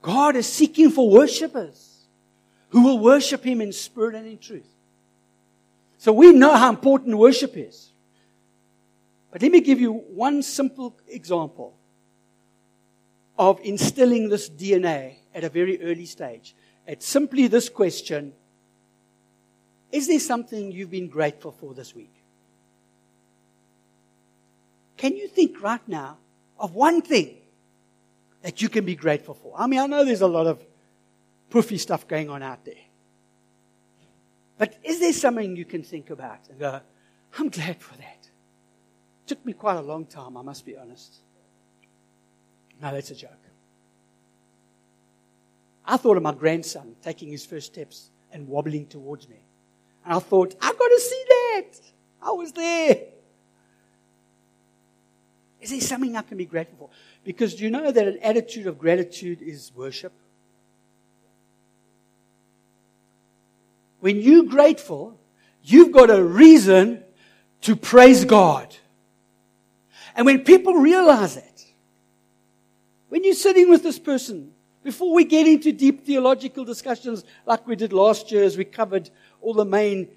God 0.00 0.36
is 0.36 0.46
seeking 0.46 0.90
for 0.90 1.10
worshippers. 1.10 1.98
who 2.70 2.82
will 2.82 2.98
worship 2.98 3.44
him 3.44 3.60
in 3.60 3.72
spirit 3.72 4.14
and 4.14 4.26
in 4.26 4.38
truth. 4.38 4.68
So 5.96 6.12
we 6.12 6.32
know 6.32 6.54
how 6.54 6.68
important 6.68 7.16
worship 7.16 7.56
is. 7.56 7.90
But 9.30 9.42
let 9.42 9.50
me 9.50 9.60
give 9.60 9.80
you 9.80 9.92
one 9.92 10.42
simple 10.42 10.96
example 11.08 11.74
of 13.38 13.60
instilling 13.62 14.28
this 14.28 14.50
DNA 14.50 15.16
at 15.34 15.44
a 15.44 15.48
very 15.48 15.80
early 15.82 16.06
stage. 16.06 16.54
It's 16.86 17.06
simply 17.06 17.46
this 17.46 17.68
question 17.68 18.32
Is 19.92 20.08
there 20.08 20.20
something 20.20 20.72
you've 20.72 20.90
been 20.90 21.08
grateful 21.08 21.52
for 21.52 21.72
this 21.72 21.94
week? 21.94 22.12
Can 24.96 25.16
you 25.16 25.28
think 25.28 25.62
right 25.62 25.86
now 25.86 26.18
of 26.58 26.74
one 26.74 27.00
thing 27.00 27.36
that 28.42 28.60
you 28.60 28.68
can 28.68 28.84
be 28.84 28.96
grateful 28.96 29.34
for? 29.34 29.54
I 29.56 29.66
mean, 29.66 29.78
I 29.78 29.86
know 29.86 30.04
there's 30.04 30.22
a 30.22 30.26
lot 30.26 30.46
of 30.46 30.62
poofy 31.50 31.78
stuff 31.78 32.06
going 32.08 32.28
on 32.28 32.42
out 32.42 32.64
there. 32.64 32.74
But 34.58 34.74
is 34.82 34.98
there 34.98 35.12
something 35.12 35.56
you 35.56 35.64
can 35.64 35.84
think 35.84 36.10
about 36.10 36.40
and 36.50 36.58
go, 36.58 36.80
I'm 37.38 37.48
glad 37.48 37.80
for 37.80 37.96
that? 37.96 38.28
It 39.24 39.28
took 39.28 39.46
me 39.46 39.52
quite 39.52 39.76
a 39.76 39.82
long 39.82 40.04
time, 40.04 40.36
I 40.36 40.42
must 40.42 40.66
be 40.66 40.76
honest. 40.76 41.20
No, 42.80 42.92
that's 42.92 43.10
a 43.10 43.14
joke. 43.14 43.30
I 45.84 45.96
thought 45.96 46.16
of 46.16 46.22
my 46.22 46.34
grandson 46.34 46.94
taking 47.02 47.30
his 47.30 47.46
first 47.46 47.66
steps 47.66 48.10
and 48.32 48.46
wobbling 48.46 48.86
towards 48.86 49.28
me. 49.28 49.38
And 50.04 50.14
I 50.14 50.18
thought, 50.18 50.54
I've 50.60 50.78
got 50.78 50.88
to 50.88 51.00
see 51.00 51.24
that. 51.28 51.80
I 52.22 52.30
was 52.32 52.52
there. 52.52 52.98
Is 55.60 55.70
there 55.70 55.80
something 55.80 56.16
I 56.16 56.22
can 56.22 56.36
be 56.36 56.44
grateful 56.44 56.76
for? 56.78 56.90
Because 57.24 57.54
do 57.54 57.64
you 57.64 57.70
know 57.70 57.90
that 57.90 58.06
an 58.06 58.18
attitude 58.22 58.66
of 58.66 58.78
gratitude 58.78 59.42
is 59.42 59.72
worship? 59.74 60.12
When 64.00 64.20
you're 64.20 64.44
grateful, 64.44 65.18
you've 65.62 65.92
got 65.92 66.10
a 66.10 66.22
reason 66.22 67.02
to 67.62 67.74
praise 67.74 68.24
God. 68.24 68.76
And 70.14 70.26
when 70.26 70.44
people 70.44 70.74
realize 70.74 71.36
it, 71.36 71.47
when 73.08 73.24
you're 73.24 73.34
sitting 73.34 73.70
with 73.70 73.82
this 73.82 73.98
person, 73.98 74.52
before 74.84 75.12
we 75.12 75.24
get 75.24 75.46
into 75.46 75.72
deep 75.72 76.04
theological 76.04 76.64
discussions 76.64 77.24
like 77.46 77.66
we 77.66 77.76
did 77.76 77.92
last 77.92 78.30
year 78.30 78.44
as 78.44 78.56
we 78.56 78.64
covered 78.64 79.10
all 79.40 79.54
the 79.54 79.64
main 79.64 80.08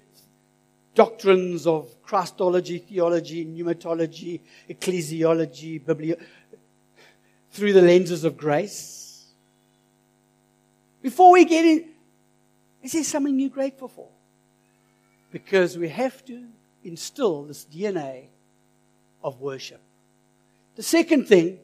doctrines 0.94 1.66
of 1.66 1.90
Christology, 2.02 2.78
theology, 2.78 3.44
pneumatology, 3.44 4.40
ecclesiology, 4.68 5.82
biblio, 5.82 6.20
through 7.50 7.72
the 7.72 7.82
lenses 7.82 8.24
of 8.24 8.36
grace. 8.36 9.26
Before 11.00 11.32
we 11.32 11.44
get 11.44 11.64
in, 11.64 11.88
is 12.82 12.92
there 12.92 13.04
something 13.04 13.38
you're 13.38 13.50
grateful 13.50 13.88
for? 13.88 14.08
Because 15.30 15.78
we 15.78 15.88
have 15.88 16.24
to 16.26 16.44
instill 16.84 17.44
this 17.44 17.64
DNA 17.64 18.26
of 19.24 19.40
worship. 19.40 19.80
The 20.76 20.82
second 20.82 21.26
thing 21.26 21.58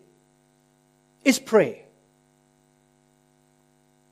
is 1.25 1.39
prayer. 1.39 1.79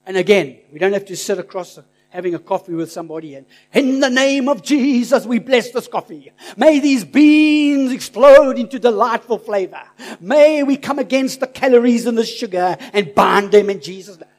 And 0.07 0.17
again, 0.17 0.59
we 0.73 0.79
don't 0.79 0.93
have 0.93 1.07
to 1.07 1.17
sit 1.17 1.39
across 1.39 1.79
having 2.11 2.35
a 2.35 2.39
coffee 2.39 2.73
with 2.73 2.91
somebody 2.91 3.35
and 3.35 3.45
in 3.73 4.01
the 4.01 4.09
name 4.09 4.49
of 4.49 4.63
Jesus, 4.63 5.27
we 5.27 5.39
bless 5.39 5.73
this 5.73 5.89
coffee. 5.89 6.33
May 6.57 6.79
these 6.79 7.05
beans 7.05 7.93
explode 7.93 8.59
into 8.59 8.79
delightful 8.79 9.39
flavor. 9.39 9.83
May 10.21 10.63
we 10.63 10.77
come 10.77 10.99
against 10.99 11.41
the 11.41 11.47
calories 11.47 12.07
and 12.07 12.17
the 12.17 12.25
sugar 12.25 12.77
and 12.93 13.15
bind 13.15 13.51
them 13.53 13.69
in 13.69 13.81
Jesus' 13.81 14.19
name. 14.19 14.31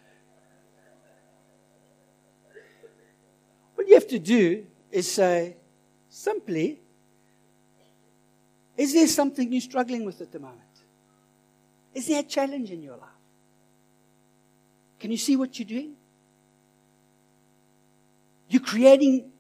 What 3.76 3.88
you 3.88 3.94
have 3.94 4.08
to 4.08 4.20
do 4.20 4.66
is 4.92 5.12
say, 5.12 5.58
simply, 6.10 6.80
is 8.76 8.94
there 8.94 9.08
something 9.08 9.52
you're 9.52 9.62
struggling 9.62 10.06
with 10.06 10.22
at 10.22 10.32
the 10.32 10.40
moment? 10.40 10.67
Is 11.94 12.08
there 12.08 12.20
a 12.20 12.24
challenge 12.24 12.72
in 12.72 12.82
your 12.82 12.98
life? 12.98 13.10
Can 15.00 15.12
you 15.12 15.18
see 15.18 15.36
what 15.36 15.58
you're 15.58 15.68
doing? 15.68 15.94
You're 18.50 18.62
creating 18.62 19.32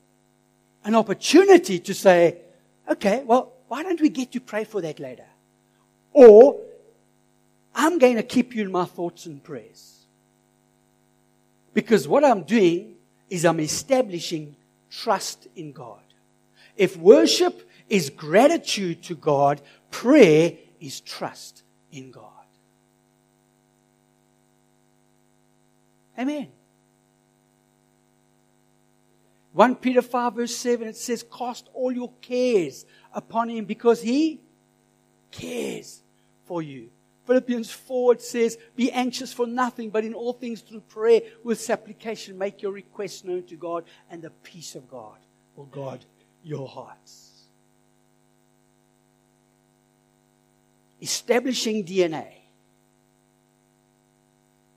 an 0.83 0.95
opportunity 0.95 1.79
to 1.79 1.93
say, 1.93 2.37
okay, 2.89 3.23
well, 3.25 3.53
why 3.67 3.83
don't 3.83 3.99
we 3.99 4.09
get 4.09 4.31
to 4.33 4.39
pray 4.39 4.63
for 4.63 4.81
that 4.81 4.99
later? 4.99 5.25
Or, 6.13 6.59
I'm 7.75 7.99
going 7.99 8.15
to 8.15 8.23
keep 8.23 8.55
you 8.55 8.63
in 8.63 8.71
my 8.71 8.85
thoughts 8.85 9.25
and 9.25 9.43
prayers. 9.43 10.05
Because 11.73 12.07
what 12.07 12.23
I'm 12.23 12.43
doing 12.43 12.95
is 13.29 13.45
I'm 13.45 13.59
establishing 13.59 14.55
trust 14.89 15.47
in 15.55 15.73
God. 15.73 16.01
If 16.75 16.97
worship 16.97 17.69
is 17.89 18.09
gratitude 18.09 19.03
to 19.03 19.15
God, 19.15 19.61
prayer 19.91 20.53
is 20.79 21.01
trust 21.01 21.63
in 21.91 22.11
God. 22.11 22.31
Amen. 26.17 26.47
1 29.53 29.75
Peter 29.77 30.01
5 30.01 30.35
verse 30.35 30.55
7, 30.55 30.87
it 30.87 30.95
says, 30.95 31.25
cast 31.35 31.67
all 31.73 31.91
your 31.91 32.11
cares 32.21 32.85
upon 33.11 33.49
him 33.49 33.65
because 33.65 34.01
he 34.01 34.39
cares 35.31 36.03
for 36.45 36.61
you. 36.61 36.89
Philippians 37.25 37.71
4, 37.71 38.13
it 38.13 38.21
says, 38.21 38.57
be 38.75 38.91
anxious 38.91 39.33
for 39.33 39.47
nothing, 39.47 39.89
but 39.89 40.05
in 40.05 40.13
all 40.13 40.33
things 40.33 40.61
through 40.61 40.81
prayer 40.81 41.21
with 41.43 41.59
supplication, 41.59 42.37
make 42.37 42.61
your 42.61 42.71
requests 42.71 43.23
known 43.23 43.43
to 43.47 43.55
God 43.55 43.83
and 44.09 44.21
the 44.21 44.29
peace 44.29 44.75
of 44.75 44.87
God 44.87 45.17
will 45.55 45.65
guard 45.65 46.05
your 46.43 46.67
hearts. 46.67 47.31
Establishing 51.01 51.83
DNA 51.83 52.27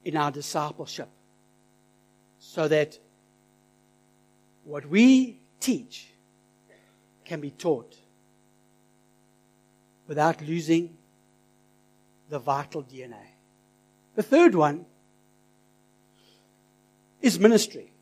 in 0.04 0.16
our 0.16 0.30
discipleship 0.30 1.08
so 2.52 2.66
that 2.66 2.98
what 4.64 4.84
we 4.86 5.38
teach 5.60 6.08
can 7.24 7.40
be 7.40 7.52
taught 7.52 7.96
without 10.08 10.42
losing 10.42 10.96
the 12.28 12.40
vital 12.40 12.82
DNA. 12.82 13.24
The 14.16 14.24
third 14.24 14.56
one 14.56 14.84
is 17.22 17.38
ministry. 17.38 17.92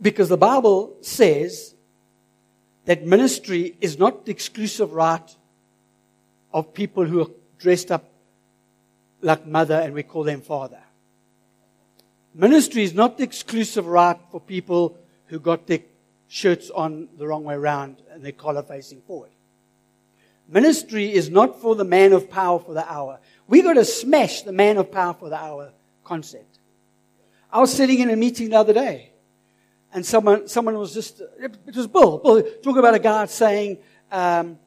Because 0.00 0.28
the 0.28 0.36
Bible 0.36 0.94
says 1.00 1.74
that 2.84 3.04
ministry 3.04 3.76
is 3.80 3.98
not 3.98 4.26
the 4.26 4.30
exclusive 4.30 4.92
right 4.92 5.36
of 6.52 6.72
people 6.72 7.04
who 7.04 7.22
are 7.22 7.30
dressed 7.58 7.90
up 7.90 8.04
like 9.22 9.44
mother 9.44 9.74
and 9.74 9.92
we 9.92 10.04
call 10.04 10.22
them 10.22 10.40
father. 10.40 10.85
Ministry 12.36 12.82
is 12.82 12.92
not 12.92 13.16
the 13.16 13.24
exclusive 13.24 13.86
right 13.86 14.18
for 14.30 14.38
people 14.42 14.98
who 15.28 15.40
got 15.40 15.66
their 15.66 15.78
shirts 16.28 16.68
on 16.68 17.08
the 17.16 17.26
wrong 17.26 17.44
way 17.44 17.54
around 17.54 17.96
and 18.12 18.22
their 18.22 18.32
collar 18.32 18.62
facing 18.62 19.00
forward. 19.00 19.30
Ministry 20.46 21.10
is 21.10 21.30
not 21.30 21.62
for 21.62 21.74
the 21.74 21.84
man 21.84 22.12
of 22.12 22.30
power 22.30 22.58
for 22.58 22.74
the 22.74 22.92
hour. 22.92 23.20
We've 23.48 23.64
got 23.64 23.72
to 23.74 23.86
smash 23.86 24.42
the 24.42 24.52
man 24.52 24.76
of 24.76 24.92
power 24.92 25.14
for 25.14 25.30
the 25.30 25.36
hour 25.36 25.72
concept. 26.04 26.58
I 27.50 27.58
was 27.58 27.72
sitting 27.72 28.00
in 28.00 28.10
a 28.10 28.16
meeting 28.16 28.50
the 28.50 28.56
other 28.56 28.74
day, 28.74 29.12
and 29.94 30.04
someone 30.04 30.46
someone 30.46 30.76
was 30.76 30.92
just 30.92 31.22
it 31.40 31.74
was 31.74 31.86
Bill. 31.86 32.18
Bill 32.18 32.42
talking 32.62 32.78
about 32.78 32.94
a 32.94 32.98
guy 32.98 33.24
saying 33.26 33.78
um, 34.12 34.58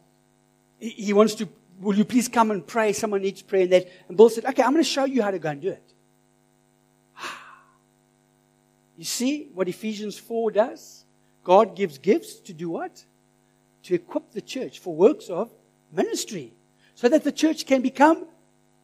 he, 0.79 0.89
he 0.89 1.13
wants 1.13 1.35
to. 1.35 1.47
Will 1.79 1.95
you 1.95 2.03
please 2.03 2.27
come 2.27 2.49
and 2.49 2.65
pray? 2.65 2.93
Someone 2.93 3.21
needs 3.21 3.43
prayer, 3.43 3.63
and 3.63 3.71
that. 3.73 3.87
And 4.07 4.17
Bill 4.17 4.29
said, 4.29 4.45
"Okay, 4.45 4.63
I'm 4.63 4.71
going 4.71 4.83
to 4.83 4.89
show 4.89 5.05
you 5.05 5.21
how 5.21 5.29
to 5.29 5.37
go 5.37 5.49
and 5.49 5.61
do 5.61 5.69
it." 5.69 5.83
You 8.99 9.05
see 9.05 9.47
what 9.53 9.69
Ephesians 9.69 10.19
4 10.19 10.51
does? 10.51 11.05
God 11.45 11.73
gives 11.73 11.97
gifts 11.97 12.41
to 12.41 12.53
do 12.53 12.69
what? 12.69 13.05
To 13.83 13.95
equip 13.95 14.31
the 14.31 14.41
church 14.41 14.79
for 14.79 14.93
works 14.93 15.29
of 15.29 15.49
ministry. 15.89 16.51
So 16.95 17.07
that 17.07 17.23
the 17.23 17.31
church 17.31 17.65
can 17.65 17.81
become 17.81 18.27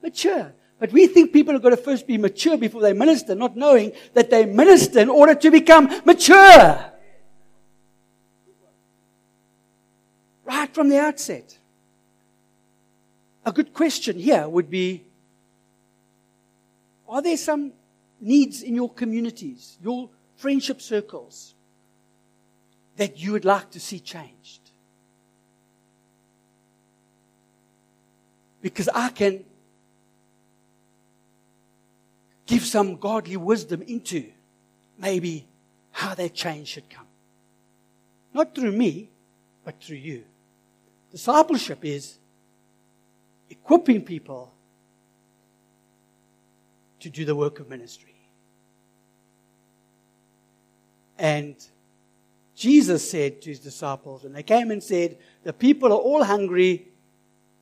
mature. 0.01 0.53
But 0.79 0.93
we 0.93 1.07
think 1.07 1.33
people 1.33 1.51
have 1.51 1.61
got 1.61 1.71
to 1.71 1.77
first 1.77 2.07
be 2.07 2.17
mature 2.17 2.55
before 2.55 2.81
they 2.81 2.93
minister, 2.93 3.35
not 3.35 3.57
knowing 3.57 3.91
that 4.13 4.29
they 4.29 4.45
minister 4.45 5.01
in 5.01 5.09
order 5.09 5.35
to 5.35 5.51
become 5.51 5.89
mature. 6.05 6.93
Right 10.45 10.73
from 10.73 10.87
the 10.87 10.97
outset. 10.97 11.59
A 13.45 13.51
good 13.51 13.73
question 13.73 14.17
here 14.17 14.47
would 14.47 14.69
be 14.69 15.03
Are 17.09 17.21
there 17.21 17.35
some 17.35 17.73
needs 18.19 18.61
in 18.61 18.75
your 18.75 18.89
communities, 18.89 19.77
your 19.83 20.09
friendship 20.35 20.81
circles 20.81 21.53
that 22.97 23.19
you 23.19 23.33
would 23.33 23.45
like 23.45 23.71
to 23.71 23.79
see 23.79 23.99
changed. 23.99 24.61
Because 28.61 28.89
I 28.89 29.09
can 29.09 29.43
give 32.45 32.63
some 32.63 32.97
godly 32.97 33.37
wisdom 33.37 33.81
into 33.83 34.31
maybe 34.97 35.45
how 35.91 36.15
that 36.15 36.33
change 36.33 36.69
should 36.69 36.89
come. 36.89 37.07
Not 38.33 38.55
through 38.55 38.71
me, 38.71 39.09
but 39.63 39.81
through 39.81 39.97
you. 39.97 40.23
Discipleship 41.11 41.79
is 41.83 42.17
equipping 43.49 44.01
people 44.01 44.51
to 47.05 47.11
do 47.11 47.23
the 47.23 47.35
work 47.35 47.59
of 47.59 47.69
ministry. 47.69 48.15
And 51.19 51.55
Jesus 52.55 53.07
said 53.07 53.43
to 53.43 53.49
his 53.49 53.59
disciples, 53.59 54.25
and 54.25 54.33
they 54.33 54.41
came 54.41 54.71
and 54.71 54.81
said, 54.81 55.19
The 55.43 55.53
people 55.53 55.93
are 55.93 55.99
all 55.99 56.23
hungry, 56.23 56.87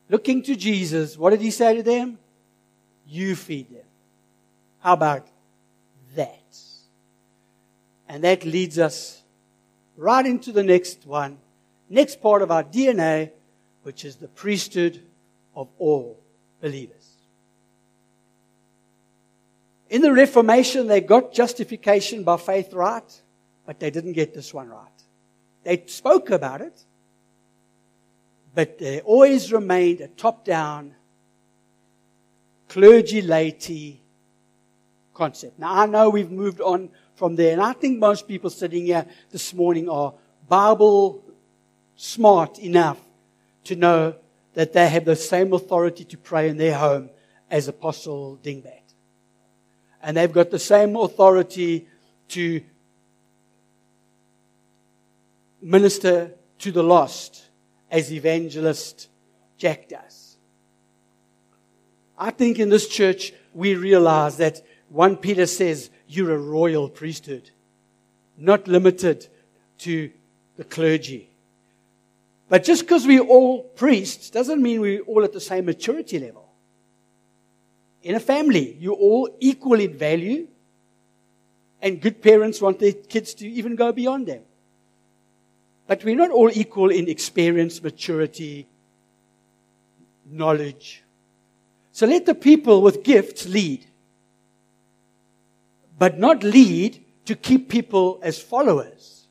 looking 0.07 0.43
to 0.43 0.55
Jesus, 0.55 1.17
what 1.17 1.31
did 1.31 1.41
he 1.41 1.51
say 1.51 1.75
to 1.75 1.83
them? 1.83 2.19
You 3.05 3.35
feed 3.35 3.69
them. 3.69 3.85
How 4.79 4.93
about 4.93 5.27
that? 6.15 6.57
And 8.07 8.23
that 8.23 8.45
leads 8.45 8.79
us 8.79 9.23
right 9.97 10.25
into 10.25 10.53
the 10.53 10.63
next 10.63 11.05
one, 11.05 11.37
next 11.89 12.21
part 12.21 12.41
of 12.41 12.49
our 12.49 12.63
DNA, 12.63 13.31
which 13.81 14.05
is 14.05 14.15
the 14.15 14.29
priesthood 14.29 15.03
of 15.53 15.67
all 15.79 16.17
believers. 16.61 17.02
In 19.93 20.01
the 20.01 20.11
Reformation, 20.11 20.87
they 20.87 21.01
got 21.01 21.31
justification 21.31 22.23
by 22.23 22.37
faith 22.37 22.73
right, 22.73 23.21
but 23.63 23.79
they 23.79 23.91
didn't 23.91 24.13
get 24.13 24.33
this 24.33 24.51
one 24.51 24.67
right. 24.67 24.87
They 25.63 25.83
spoke 25.85 26.31
about 26.31 26.61
it, 26.61 26.81
but 28.55 28.79
they 28.79 29.01
always 29.01 29.53
remained 29.53 30.01
a 30.01 30.07
top 30.07 30.45
down, 30.45 30.95
clergy 32.69 33.21
laity 33.21 34.01
concept. 35.13 35.59
Now, 35.59 35.81
I 35.81 35.85
know 35.85 36.09
we've 36.09 36.31
moved 36.31 36.59
on 36.59 36.89
from 37.13 37.35
there, 37.35 37.53
and 37.53 37.61
I 37.61 37.73
think 37.73 37.99
most 37.99 38.27
people 38.27 38.49
sitting 38.49 38.87
here 38.87 39.05
this 39.29 39.53
morning 39.53 39.87
are 39.89 40.15
Bible 40.49 41.23
smart 41.95 42.57
enough 42.57 42.97
to 43.65 43.75
know 43.75 44.15
that 44.55 44.73
they 44.73 44.89
have 44.89 45.05
the 45.05 45.15
same 45.15 45.53
authority 45.53 46.03
to 46.05 46.17
pray 46.17 46.49
in 46.49 46.57
their 46.57 46.79
home 46.79 47.11
as 47.51 47.67
Apostle 47.67 48.39
Dingbat. 48.41 48.82
And 50.03 50.17
they've 50.17 50.31
got 50.31 50.51
the 50.51 50.59
same 50.59 50.95
authority 50.97 51.87
to 52.29 52.61
minister 55.61 56.33
to 56.59 56.71
the 56.71 56.83
lost 56.83 57.45
as 57.89 58.11
evangelist 58.11 59.07
Jack 59.57 59.87
does. 59.87 60.37
I 62.17 62.31
think 62.31 62.59
in 62.59 62.69
this 62.69 62.87
church 62.87 63.33
we 63.53 63.75
realize 63.75 64.37
that 64.37 64.61
1 64.89 65.17
Peter 65.17 65.45
says 65.45 65.89
you're 66.07 66.33
a 66.33 66.37
royal 66.37 66.89
priesthood, 66.89 67.49
not 68.37 68.67
limited 68.67 69.27
to 69.79 70.11
the 70.57 70.63
clergy. 70.63 71.29
But 72.49 72.63
just 72.63 72.83
because 72.83 73.07
we're 73.07 73.21
all 73.21 73.63
priests 73.63 74.29
doesn't 74.29 74.61
mean 74.61 74.81
we're 74.81 75.01
all 75.01 75.23
at 75.23 75.33
the 75.33 75.41
same 75.41 75.65
maturity 75.65 76.19
level. 76.19 76.52
In 78.03 78.15
a 78.15 78.19
family, 78.19 78.77
you're 78.79 78.93
all 78.93 79.29
equal 79.39 79.79
in 79.79 79.97
value, 79.97 80.47
and 81.81 82.01
good 82.01 82.21
parents 82.21 82.61
want 82.61 82.79
their 82.79 82.91
kids 82.91 83.33
to 83.35 83.47
even 83.47 83.75
go 83.75 83.91
beyond 83.91 84.27
them. 84.27 84.41
But 85.87 86.03
we're 86.03 86.15
not 86.15 86.31
all 86.31 86.51
equal 86.53 86.91
in 86.91 87.09
experience, 87.09 87.81
maturity, 87.81 88.67
knowledge. 90.29 91.03
So 91.91 92.05
let 92.05 92.25
the 92.25 92.35
people 92.35 92.81
with 92.81 93.03
gifts 93.03 93.45
lead. 93.47 93.85
But 95.97 96.19
not 96.19 96.43
lead 96.43 97.03
to 97.25 97.35
keep 97.35 97.69
people 97.69 98.19
as 98.21 98.41
followers, 98.41 99.27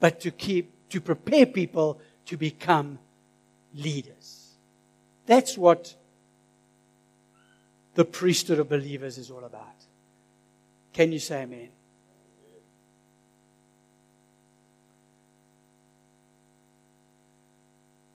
but 0.00 0.20
to 0.20 0.30
keep, 0.30 0.72
to 0.90 1.00
prepare 1.00 1.46
people 1.46 2.00
to 2.26 2.36
become 2.36 2.98
leaders. 3.74 4.54
That's 5.26 5.56
what 5.56 5.94
the 7.98 8.04
priesthood 8.04 8.60
of 8.60 8.68
believers 8.68 9.18
is 9.18 9.28
all 9.28 9.42
about. 9.42 9.74
Can 10.92 11.10
you 11.10 11.18
say 11.18 11.42
amen? 11.42 11.68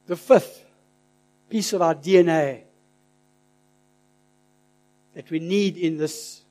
The 0.07 0.15
fifth 0.15 0.63
piece 1.49 1.73
of 1.73 1.81
our 1.81 1.95
DNA 1.95 2.61
that 5.15 5.29
we 5.29 5.39
need 5.39 5.75
in 5.75 5.97
this 5.97 6.43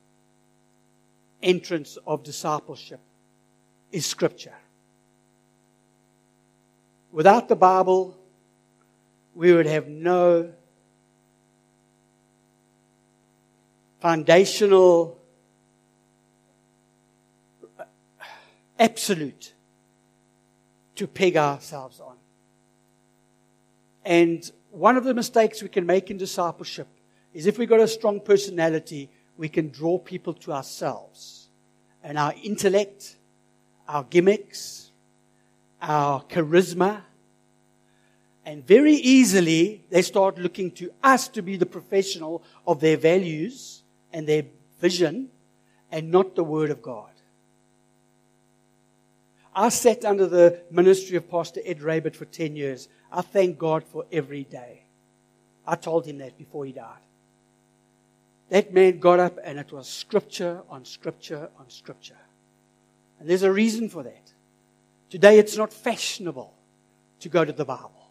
entrance 1.42 1.97
of 2.07 2.23
discipleship 2.23 3.01
is 3.90 4.05
Scripture. 4.05 4.59
Without 7.11 7.49
the 7.49 7.57
Bible, 7.57 8.14
we 9.35 9.55
would 9.55 9.64
have 9.64 9.88
no 9.88 10.53
foundational, 14.03 15.17
absolute 18.77 19.53
to 20.97 21.07
peg 21.07 21.37
ourselves 21.37 22.01
on. 22.01 22.17
And 24.05 24.51
one 24.73 24.97
of 24.97 25.05
the 25.05 25.15
mistakes 25.15 25.62
we 25.62 25.69
can 25.69 25.87
make 25.87 26.11
in 26.11 26.17
discipleship 26.17 26.88
is 27.33 27.47
if 27.47 27.59
we've 27.59 27.69
got 27.69 27.79
a 27.79 27.87
strong 27.87 28.19
personality, 28.19 29.09
we 29.37 29.49
can 29.49 29.69
draw 29.69 29.99
people 29.99 30.35
to 30.35 30.53
ourselves. 30.53 31.47
And 32.03 32.19
our 32.19 32.35
intellect, 32.43 33.15
our 33.87 34.03
gimmicks, 34.03 34.91
our 35.81 36.25
charisma. 36.25 37.03
And 38.45 38.67
very 38.67 38.95
easily, 38.95 39.85
they 39.91 40.03
start 40.03 40.38
looking 40.38 40.73
to 40.73 40.91
us 41.05 41.29
to 41.29 41.41
be 41.41 41.57
the 41.57 41.67
professional 41.67 42.43
of 42.67 42.81
their 42.81 42.97
values 42.97 43.82
and 44.12 44.27
their 44.27 44.44
vision 44.81 45.29
and 45.90 46.11
not 46.11 46.35
the 46.35 46.44
Word 46.44 46.70
of 46.70 46.83
God. 46.83 47.11
I 49.55 49.68
sat 49.68 50.05
under 50.05 50.27
the 50.27 50.62
ministry 50.70 51.16
of 51.16 51.31
Pastor 51.31 51.61
Ed 51.64 51.81
Roebert 51.81 52.16
for 52.16 52.25
10 52.25 52.57
years. 52.57 52.88
I 53.11 53.20
thank 53.20 53.59
God 53.59 53.85
for 53.85 54.07
every 54.11 54.44
day. 54.44 54.85
I 55.66 55.77
told 55.77 56.07
him 56.07 56.18
that 56.18 56.38
before 56.38 56.64
he 56.64 56.72
died. 56.72 57.03
That 58.48 58.72
man 58.72 58.98
got 58.98 59.20
up 59.20 59.38
and 59.42 59.59
it 59.59 59.72
was 59.72 59.88
scripture 59.88 60.62
on 60.68 60.85
scripture 60.85 61.51
on 61.59 61.70
scripture. 61.70 62.18
And 63.20 63.29
there's 63.29 63.44
a 63.44 63.53
reason 63.53 63.88
for 63.88 64.03
that. 64.03 64.33
Today 65.11 65.38
it's 65.38 65.57
not 65.57 65.72
fashionable 65.72 66.53
to 67.20 67.29
go 67.29 67.44
to 67.44 67.53
the 67.53 67.64
Bible. 67.64 68.09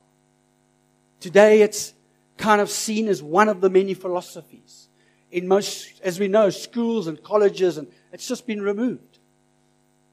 Today 1.20 1.62
it's 1.62 1.94
kind 2.38 2.62
of 2.62 2.70
seen 2.70 3.08
as 3.08 3.22
one 3.22 3.50
of 3.50 3.62
the 3.62 3.70
many 3.70 3.94
philosophies. 3.94 4.88
In 5.32 5.48
most, 5.48 6.02
as 6.04 6.20
we 6.20 6.28
know, 6.28 6.50
schools 6.50 7.08
and 7.08 7.22
colleges, 7.24 7.78
and 7.78 7.88
it's 8.12 8.28
just 8.28 8.46
been 8.46 8.62
removed. 8.62 9.20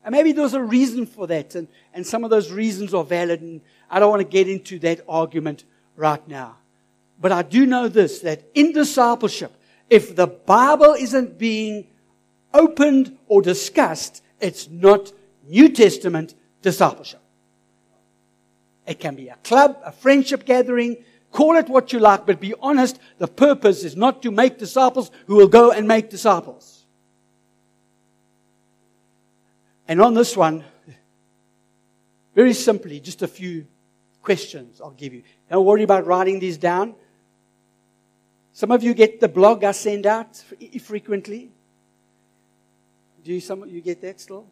And 0.04 0.12
maybe 0.12 0.33
there's 0.33 0.54
a 0.54 0.62
reason 0.62 1.07
for 1.07 1.26
that, 1.26 1.54
and, 1.54 1.68
and 1.92 2.07
some 2.07 2.24
of 2.24 2.31
those 2.31 2.50
reasons 2.50 2.94
are 2.94 3.04
valid, 3.04 3.40
and 3.40 3.61
I 3.90 3.98
don't 3.98 4.11
want 4.11 4.20
to 4.22 4.28
get 4.28 4.48
into 4.48 4.78
that 4.81 5.00
argument 5.09 5.64
right 5.96 6.26
now. 6.28 6.57
But 7.20 7.33
I 7.33 7.42
do 7.42 7.66
know 7.66 7.88
this, 7.88 8.20
that 8.20 8.44
in 8.54 8.72
discipleship, 8.72 9.52
if 9.90 10.14
the 10.14 10.26
Bible 10.26 10.94
isn't 10.94 11.38
being 11.38 11.88
opened 12.54 13.18
or 13.26 13.42
discussed, 13.42 14.22
it's 14.40 14.68
not 14.70 15.12
New 15.48 15.68
Testament 15.70 16.35
discipleship. 16.62 17.20
It 18.87 19.00
can 19.00 19.16
be 19.16 19.28
a 19.28 19.37
club, 19.44 19.78
a 19.85 19.92
friendship 19.92 20.46
gathering, 20.46 20.98
call 21.33 21.57
it 21.57 21.69
what 21.69 21.93
you 21.93 21.99
like, 21.99 22.27
but 22.27 22.41
be 22.41 22.55
honest, 22.61 22.99
the 23.19 23.29
purpose 23.29 23.85
is 23.85 23.97
not 23.97 24.23
to 24.23 24.31
make 24.31 24.59
disciples 24.59 25.11
who 25.27 25.37
will 25.37 25.49
go 25.49 25.71
and 25.71 25.87
make 25.87 26.11
disciples. 26.11 26.85
And 29.87 30.01
on 30.03 30.14
this 30.14 30.37
one, 30.37 30.64
very 32.35 32.53
simply, 32.53 33.01
just 33.01 33.23
a 33.23 33.29
few 33.29 33.67
questions 34.23 34.81
I'll 34.81 34.91
give 34.91 35.14
you. 35.14 35.23
Don't 35.51 35.64
worry 35.64 35.83
about 35.83 36.07
writing 36.07 36.38
these 36.38 36.59
down. 36.59 36.95
Some 38.53 38.71
of 38.71 38.83
you 38.83 38.93
get 38.93 39.21
the 39.21 39.29
blog 39.29 39.64
I 39.64 39.73
send 39.73 40.07
out 40.07 40.43
frequently. 40.83 41.51
Do 43.25 43.33
you, 43.33 43.41
some 43.41 43.64
you 43.69 43.81
get 43.81 44.01
that 44.03 44.21
still? 44.21 44.47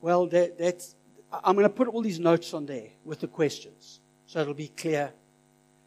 Well, 0.00 0.26
that, 0.26 0.58
that's, 0.58 0.94
I'm 1.32 1.54
going 1.54 1.64
to 1.64 1.74
put 1.74 1.88
all 1.88 2.02
these 2.02 2.18
notes 2.18 2.52
on 2.52 2.66
there 2.66 2.88
with 3.04 3.20
the 3.20 3.28
questions 3.28 4.00
so 4.26 4.40
it'll 4.40 4.54
be 4.54 4.68
clear. 4.68 5.12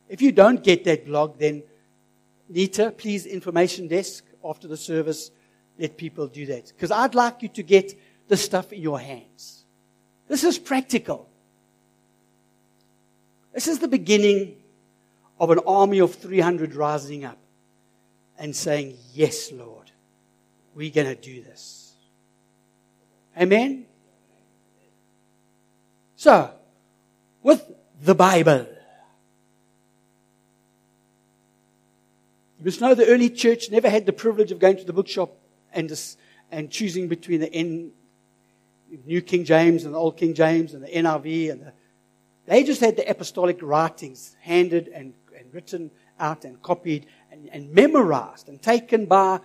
If 0.10 0.22
you 0.22 0.32
don't 0.32 0.64
get 0.64 0.84
that 0.86 1.06
blog, 1.06 1.38
then 1.38 1.64
Nita, 2.50 2.92
please, 2.92 3.26
information 3.26 3.88
desk 3.88 4.24
after 4.44 4.68
the 4.68 4.78
service, 4.78 5.32
let 5.78 5.98
people 5.98 6.28
do 6.28 6.46
that. 6.48 6.68
Because 6.68 6.92
I'd 6.92 7.16
like 7.16 7.42
you 7.42 7.50
to 7.50 7.64
get 7.64 7.94
the 8.28 8.38
stuff 8.38 8.72
in 8.72 8.82
your 8.82 9.00
hands. 9.00 9.66
This 10.28 10.44
is 10.44 10.58
practical. 10.58 11.30
This 13.54 13.68
is 13.68 13.80
the 13.80 13.88
beginning 13.88 14.58
of 15.40 15.52
an 15.52 15.60
army 15.66 16.00
of 16.00 16.16
300 16.16 16.76
rising 16.76 17.26
up 17.26 17.38
and 18.38 18.56
saying, 18.56 18.98
Yes, 19.14 19.52
Lord, 19.52 19.92
we're 20.76 20.92
going 20.92 21.08
to 21.08 21.16
do 21.16 21.42
this. 21.42 21.94
Amen? 23.40 23.86
So, 26.16 26.52
with 27.44 27.64
the 28.02 28.16
Bible, 28.16 28.68
you 32.60 32.66
must 32.66 32.82
know 32.82 32.96
the 32.96 33.08
early 33.08 33.30
church 33.30 33.70
never 33.70 33.90
had 33.90 34.06
the 34.06 34.14
privilege 34.14 34.52
of 34.52 34.60
going 34.60 34.78
to 34.78 34.84
the 34.84 34.94
bookshop 34.94 35.36
and, 35.74 35.92
and 36.52 36.72
choosing 36.72 37.08
between 37.08 37.40
the 37.40 37.54
N, 37.54 37.92
New 39.06 39.22
King 39.22 39.46
James 39.46 39.86
and 39.86 39.94
the 39.94 39.98
Old 40.00 40.18
King 40.18 40.34
James 40.34 40.74
and 40.74 40.84
the 40.84 40.88
NIV 40.88 41.52
and 41.52 41.62
the, 41.62 41.74
they 42.46 42.64
just 42.64 42.82
had 42.82 42.96
the 42.96 43.10
apostolic 43.10 43.62
writings 43.62 44.36
handed 44.42 44.88
and, 44.88 45.14
and 45.38 45.54
written 45.54 45.92
out 46.20 46.46
and 46.46 46.62
copied 46.62 47.06
and, 47.32 47.50
and 47.52 47.72
memorized 47.74 48.48
and 48.48 48.62
taken 48.62 49.06
by 49.06 49.40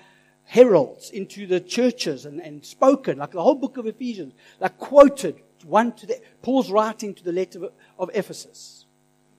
heralds 0.45 1.11
into 1.11 1.47
the 1.47 1.61
churches 1.61 2.25
and, 2.25 2.41
and 2.41 2.65
spoken, 2.65 3.19
like 3.19 3.33
the 3.33 3.43
whole 3.43 3.55
book 3.55 3.77
of 3.77 3.87
Ephesians, 3.87 4.33
like 4.61 4.79
quoted 4.79 5.41
one 5.65 5.93
to 5.93 6.07
the, 6.07 6.21
Paul's 6.43 6.71
writing 6.71 7.15
to 7.15 7.25
the 7.25 7.33
letter 7.33 7.65
of, 7.65 7.73
of 7.99 8.11
Ephesus. 8.15 8.85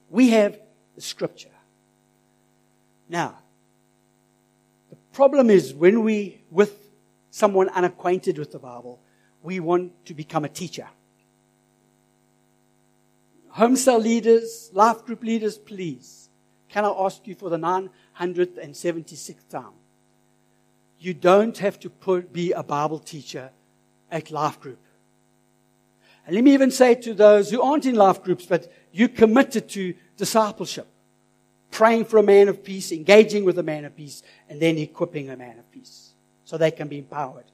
We 0.10 0.30
have 0.30 0.60
the 0.96 1.02
scripture. 1.02 1.50
Now, 3.10 3.40
problem 5.14 5.50
is 5.50 5.74
when 5.74 6.04
we, 6.04 6.42
with 6.52 6.92
someone 7.30 7.70
unacquainted 7.70 8.38
with 8.38 8.52
the 8.52 8.60
Bible, 8.60 9.00
we 9.42 9.60
want 9.60 10.06
to 10.06 10.14
become 10.14 10.44
a 10.44 10.50
teacher. 10.50 10.88
Home 13.50 13.76
cell 13.76 14.00
leaders, 14.00 14.72
life 14.74 15.06
group 15.06 15.24
leaders, 15.24 15.58
please. 15.58 16.30
Can 16.70 16.86
I 16.86 16.90
ask 16.90 17.28
you 17.28 17.36
for 17.36 17.50
the 17.50 17.58
976th 17.58 19.48
time? 19.50 19.74
You 21.00 21.14
don't 21.14 21.58
have 21.60 21.80
to 21.82 21.90
put, 21.90 22.34
be 22.34 22.52
a 22.52 22.64
Bible 22.64 22.98
teacher 22.98 23.52
at 24.10 24.32
life 24.32 24.60
group. 24.60 24.80
And 26.26 26.36
let 26.36 26.44
me 26.44 26.54
even 26.54 26.72
say 26.72 26.96
to 26.96 27.14
those 27.14 27.52
who 27.52 27.62
aren't 27.62 27.86
in 27.86 27.96
life 27.96 28.24
groups, 28.24 28.46
but 28.46 28.72
you 28.92 29.10
committed 29.10 29.68
to 29.70 29.94
discipleship, 30.18 30.88
praying 31.74 32.06
for 32.06 32.18
a 32.18 32.24
man 32.24 32.48
of 32.48 32.64
peace, 32.64 32.92
engaging 32.92 33.44
with 33.44 33.58
a 33.58 33.64
man 33.64 33.84
of 33.84 33.98
peace, 33.98 34.22
and 34.48 34.62
then 34.62 34.78
equipping 34.78 35.30
a 35.30 35.36
man 35.36 35.58
of 35.58 35.70
peace 35.72 36.14
so 36.46 36.58
they 36.58 36.72
can 36.72 36.88
be 36.88 37.00
empowered 37.00 37.46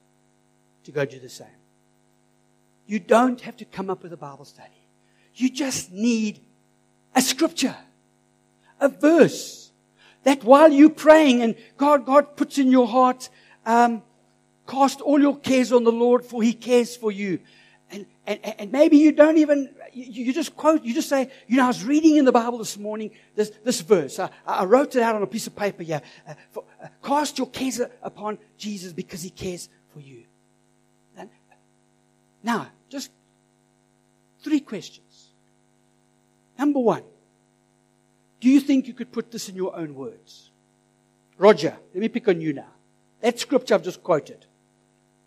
to 0.83 0.91
go 0.91 1.05
do 1.05 1.19
the 1.19 1.29
same. 1.29 1.47
You 2.85 2.99
don't 2.99 3.39
have 3.41 3.55
to 3.57 3.65
come 3.65 3.89
up 3.89 4.03
with 4.03 4.11
a 4.13 4.17
Bible 4.17 4.45
study. 4.45 4.69
You 5.35 5.49
just 5.49 5.91
need 5.91 6.41
a 7.15 7.21
scripture, 7.21 7.77
a 8.81 8.89
verse 8.89 9.71
that 10.23 10.43
while 10.43 10.71
you're 10.71 10.89
praying 10.89 11.41
and 11.41 11.55
God, 11.77 12.05
God 12.05 12.35
puts 12.35 12.57
in 12.57 12.69
your 12.71 12.87
heart, 12.87 13.29
um, 13.65 14.03
cast 14.67 14.99
all 14.99 15.19
your 15.19 15.37
cares 15.37 15.71
on 15.71 15.85
the 15.85 15.91
Lord 15.91 16.25
for 16.25 16.43
he 16.43 16.51
cares 16.51 16.95
for 16.95 17.11
you. 17.11 17.39
And, 18.29 18.39
and, 18.59 18.71
maybe 18.71 18.97
you 18.97 19.11
don't 19.11 19.39
even, 19.39 19.73
you, 19.91 20.25
you, 20.25 20.33
just 20.33 20.55
quote, 20.55 20.83
you 20.83 20.93
just 20.93 21.09
say, 21.09 21.31
you 21.47 21.57
know, 21.57 21.63
I 21.63 21.67
was 21.67 21.83
reading 21.83 22.17
in 22.17 22.25
the 22.25 22.31
Bible 22.31 22.59
this 22.59 22.77
morning 22.77 23.09
this, 23.33 23.51
this 23.63 23.81
verse. 23.81 24.19
I, 24.19 24.29
I 24.45 24.65
wrote 24.65 24.95
it 24.95 25.01
out 25.01 25.15
on 25.15 25.23
a 25.23 25.27
piece 25.27 25.47
of 25.47 25.55
paper 25.55 25.81
here. 25.81 25.99
Uh, 26.27 26.35
for, 26.51 26.63
uh, 26.83 26.89
cast 27.03 27.39
your 27.39 27.47
cares 27.47 27.81
upon 28.03 28.37
Jesus 28.55 28.93
because 28.93 29.23
he 29.23 29.31
cares 29.31 29.67
for 29.91 29.99
you. 29.99 30.25
And 31.17 31.31
now, 32.43 32.67
just 32.87 33.09
three 34.43 34.59
questions. 34.59 35.29
Number 36.59 36.81
one, 36.81 37.01
do 38.39 38.47
you 38.47 38.59
think 38.59 38.87
you 38.87 38.93
could 38.93 39.11
put 39.11 39.31
this 39.31 39.49
in 39.49 39.55
your 39.55 39.75
own 39.75 39.95
words? 39.95 40.51
Roger, 41.39 41.75
let 41.95 41.99
me 41.99 42.09
pick 42.09 42.27
on 42.27 42.41
you 42.41 42.53
now. 42.53 42.69
That 43.21 43.39
scripture 43.39 43.73
I've 43.73 43.83
just 43.83 44.03
quoted. 44.03 44.45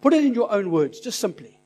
Put 0.01 0.13
it 0.13 0.25
in 0.25 0.35
your 0.35 0.53
own 0.53 0.71
words, 0.71 1.01
just 1.01 1.19
simply. 1.19 1.59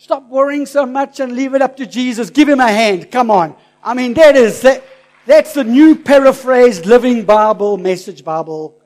Stop 0.00 0.30
worrying 0.30 0.64
so 0.64 0.86
much 0.86 1.20
and 1.20 1.34
leave 1.34 1.52
it 1.52 1.60
up 1.60 1.76
to 1.76 1.84
Jesus. 1.84 2.30
Give 2.30 2.48
him 2.48 2.58
a 2.58 2.72
hand. 2.72 3.10
Come 3.10 3.30
on. 3.30 3.54
I 3.84 3.92
mean, 3.92 4.14
that 4.14 4.34
is, 4.34 4.62
that, 4.62 4.82
that's 5.26 5.52
the 5.52 5.62
new 5.62 5.94
paraphrased 5.94 6.86
Living 6.86 7.26
Bible, 7.26 7.76
Message 7.76 8.24
Bible 8.24 8.80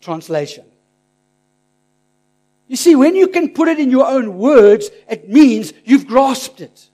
translation. 0.00 0.64
You 2.66 2.76
see, 2.76 2.96
when 2.96 3.14
you 3.14 3.28
can 3.28 3.52
put 3.52 3.68
it 3.68 3.78
in 3.78 3.90
your 3.90 4.06
own 4.06 4.38
words, 4.38 4.88
it 5.06 5.28
means 5.28 5.74
you've 5.84 6.06
grasped 6.06 6.62
it. 6.62 6.88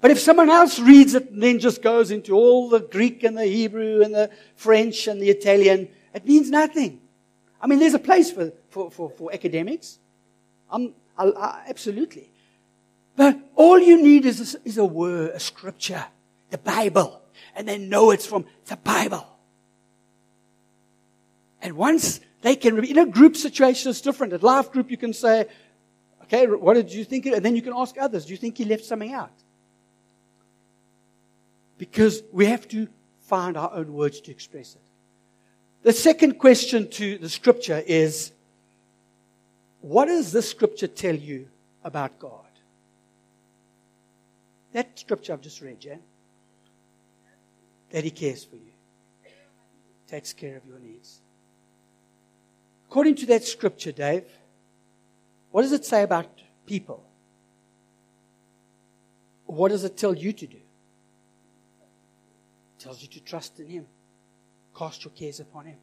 But 0.00 0.10
if 0.10 0.18
someone 0.18 0.48
else 0.48 0.78
reads 0.78 1.12
it 1.12 1.30
and 1.30 1.42
then 1.42 1.58
just 1.58 1.82
goes 1.82 2.10
into 2.10 2.32
all 2.32 2.70
the 2.70 2.80
Greek 2.80 3.22
and 3.22 3.36
the 3.36 3.44
Hebrew 3.44 4.00
and 4.00 4.14
the 4.14 4.30
French 4.56 5.08
and 5.08 5.20
the 5.20 5.28
Italian, 5.28 5.90
it 6.14 6.24
means 6.24 6.48
nothing. 6.48 7.02
I 7.60 7.66
mean, 7.66 7.80
there's 7.80 7.92
a 7.92 7.98
place 7.98 8.32
for, 8.32 8.50
for, 8.70 8.90
for, 8.90 9.10
for 9.10 9.30
academics. 9.30 9.98
I, 10.72 10.88
I, 11.18 11.64
absolutely. 11.68 12.30
But 13.16 13.38
all 13.54 13.78
you 13.78 14.02
need 14.02 14.26
is 14.26 14.54
a, 14.54 14.58
is 14.64 14.78
a 14.78 14.84
word, 14.84 15.32
a 15.34 15.40
scripture, 15.40 16.04
the 16.50 16.58
Bible. 16.58 17.20
And 17.54 17.68
they 17.68 17.78
know 17.78 18.10
it's 18.10 18.26
from 18.26 18.46
the 18.66 18.76
Bible. 18.76 19.26
And 21.62 21.76
once 21.76 22.20
they 22.42 22.56
can, 22.56 22.82
in 22.84 22.98
a 22.98 23.06
group 23.06 23.36
situation, 23.36 23.90
it's 23.90 24.00
different. 24.00 24.32
At 24.32 24.42
life 24.42 24.72
group, 24.72 24.90
you 24.90 24.96
can 24.96 25.12
say, 25.12 25.46
okay, 26.24 26.46
what 26.46 26.74
did 26.74 26.92
you 26.92 27.04
think? 27.04 27.26
And 27.26 27.44
then 27.44 27.54
you 27.56 27.62
can 27.62 27.72
ask 27.74 27.96
others, 27.98 28.26
do 28.26 28.32
you 28.32 28.36
think 28.36 28.58
he 28.58 28.64
left 28.64 28.84
something 28.84 29.12
out? 29.12 29.30
because 31.78 32.22
we 32.32 32.46
have 32.46 32.66
to 32.68 32.88
find 33.22 33.56
our 33.56 33.72
own 33.72 33.92
words 33.92 34.20
to 34.22 34.30
express 34.30 34.74
it. 34.74 34.80
The 35.82 35.92
second 35.92 36.38
question 36.38 36.88
to 36.90 37.18
the 37.18 37.28
scripture 37.28 37.82
is 37.86 38.32
what 39.80 40.06
does 40.06 40.32
this 40.32 40.48
scripture 40.48 40.86
tell 40.86 41.14
you 41.14 41.48
about 41.82 42.18
God? 42.18 42.43
That 44.74 44.98
scripture 44.98 45.32
I've 45.32 45.40
just 45.40 45.60
read, 45.60 45.82
yeah? 45.84 45.96
That 47.90 48.02
He 48.02 48.10
cares 48.10 48.44
for 48.44 48.56
you, 48.56 48.72
takes 50.08 50.32
care 50.32 50.56
of 50.56 50.66
your 50.66 50.80
needs. 50.80 51.20
According 52.88 53.14
to 53.16 53.26
that 53.26 53.44
scripture, 53.44 53.92
Dave, 53.92 54.24
what 55.52 55.62
does 55.62 55.70
it 55.70 55.84
say 55.84 56.02
about 56.02 56.26
people? 56.66 57.04
What 59.46 59.68
does 59.68 59.84
it 59.84 59.96
tell 59.96 60.14
you 60.14 60.32
to 60.32 60.46
do? 60.46 60.56
It 60.56 60.62
tells 62.80 63.00
you 63.00 63.06
to 63.08 63.20
trust 63.20 63.60
in 63.60 63.68
Him. 63.68 63.86
Cast 64.76 65.04
your 65.04 65.12
cares 65.12 65.38
upon 65.38 65.66
Him. 65.66 65.78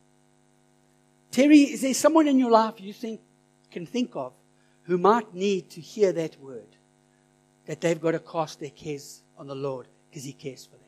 Terry, 1.31 1.59
is 1.59 1.81
there 1.81 1.93
someone 1.93 2.27
in 2.27 2.37
your 2.37 2.51
life 2.51 2.81
you 2.81 2.91
think 2.91 3.21
can 3.71 3.85
think 3.85 4.17
of 4.17 4.33
who 4.83 4.97
might 4.97 5.33
need 5.33 5.69
to 5.69 5.79
hear 5.79 6.11
that 6.11 6.37
word? 6.41 6.75
That 7.65 7.81
they've 7.81 7.99
got 7.99 8.11
to 8.11 8.19
cast 8.19 8.59
their 8.59 8.69
cares 8.71 9.21
on 9.37 9.47
the 9.47 9.55
Lord 9.55 9.87
because 10.09 10.23
He 10.23 10.33
cares 10.33 10.65
for 10.65 10.71
them. 10.71 10.79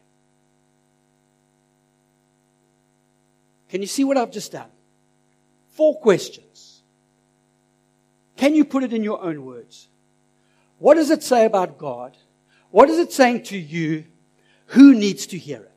Can 3.69 3.81
you 3.81 3.87
see 3.87 4.03
what 4.03 4.17
I've 4.17 4.31
just 4.31 4.51
done? 4.51 4.69
Four 5.71 5.99
questions. 5.99 6.81
Can 8.35 8.53
you 8.55 8.65
put 8.65 8.83
it 8.83 8.93
in 8.93 9.03
your 9.03 9.21
own 9.21 9.45
words? 9.45 9.87
What 10.79 10.95
does 10.95 11.09
it 11.09 11.23
say 11.23 11.45
about 11.45 11.77
God? 11.77 12.17
What 12.71 12.89
is 12.89 12.99
it 12.99 13.11
saying 13.11 13.43
to 13.43 13.57
you? 13.57 14.05
Who 14.67 14.93
needs 14.93 15.27
to 15.27 15.37
hear 15.37 15.59
it? 15.59 15.69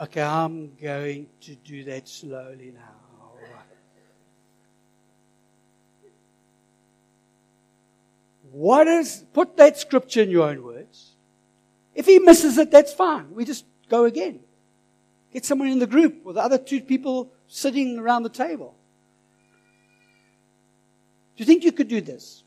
Okay, 0.00 0.22
I'm 0.22 0.74
going 0.82 1.26
to 1.42 1.54
do 1.54 1.84
that 1.84 2.08
slowly 2.08 2.72
now. 2.74 3.01
What 8.52 8.86
is, 8.86 9.24
put 9.32 9.56
that 9.56 9.78
scripture 9.78 10.22
in 10.22 10.30
your 10.30 10.48
own 10.48 10.62
words. 10.62 11.12
If 11.94 12.06
he 12.06 12.18
misses 12.18 12.58
it, 12.58 12.70
that's 12.70 12.92
fine. 12.92 13.34
We 13.34 13.44
just 13.44 13.64
go 13.88 14.04
again. 14.04 14.40
Get 15.32 15.44
someone 15.44 15.68
in 15.68 15.78
the 15.78 15.86
group 15.86 16.20
or 16.24 16.34
the 16.34 16.40
other 16.40 16.58
two 16.58 16.80
people 16.80 17.32
sitting 17.48 17.98
around 17.98 18.22
the 18.22 18.28
table. 18.28 18.74
Do 21.36 21.42
you 21.42 21.46
think 21.46 21.64
you 21.64 21.72
could 21.72 21.88
do 21.88 22.00
this? 22.00 22.44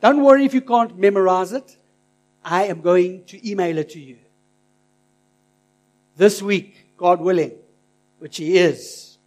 Don't 0.00 0.22
worry 0.22 0.44
if 0.44 0.54
you 0.54 0.62
can't 0.62 0.98
memorize 0.98 1.52
it. 1.52 1.76
I 2.44 2.64
am 2.64 2.80
going 2.80 3.24
to 3.26 3.48
email 3.50 3.76
it 3.78 3.90
to 3.90 4.00
you 4.00 4.18
this 6.16 6.42
week, 6.42 6.96
God 6.96 7.20
willing, 7.20 7.52
which 8.18 8.38
He 8.38 8.56
is, 8.56 9.18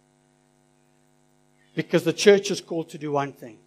because 1.74 2.02
the 2.04 2.12
church 2.12 2.50
is 2.50 2.60
called 2.60 2.88
to 2.90 2.98
do 2.98 3.12
one 3.12 3.32
thing, 3.32 3.58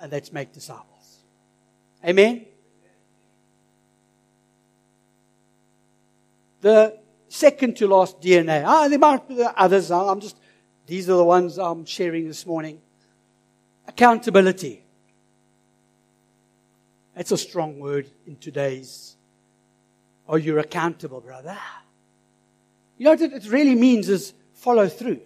and 0.00 0.10
that's 0.10 0.32
make 0.32 0.52
disciples. 0.52 0.97
Amen? 2.08 2.46
The 6.62 6.98
second 7.28 7.76
to 7.76 7.86
last 7.86 8.20
DNA. 8.22 8.64
Ah, 8.64 8.88
there 8.88 8.98
might 8.98 9.28
be 9.28 9.44
others. 9.56 9.90
I'm 9.90 10.20
just, 10.20 10.38
these 10.86 11.10
are 11.10 11.16
the 11.16 11.24
ones 11.24 11.58
I'm 11.58 11.84
sharing 11.84 12.26
this 12.26 12.46
morning. 12.46 12.80
Accountability. 13.86 14.84
That's 17.14 17.32
a 17.32 17.36
strong 17.36 17.78
word 17.78 18.08
in 18.26 18.36
today's 18.36 19.16
Are 20.28 20.38
you 20.38 20.58
accountable, 20.58 21.20
brother? 21.20 21.58
You 22.96 23.04
know 23.04 23.10
what 23.10 23.20
it 23.20 23.50
really 23.50 23.74
means 23.74 24.08
is 24.08 24.32
follow 24.54 24.88
through. 24.88 25.20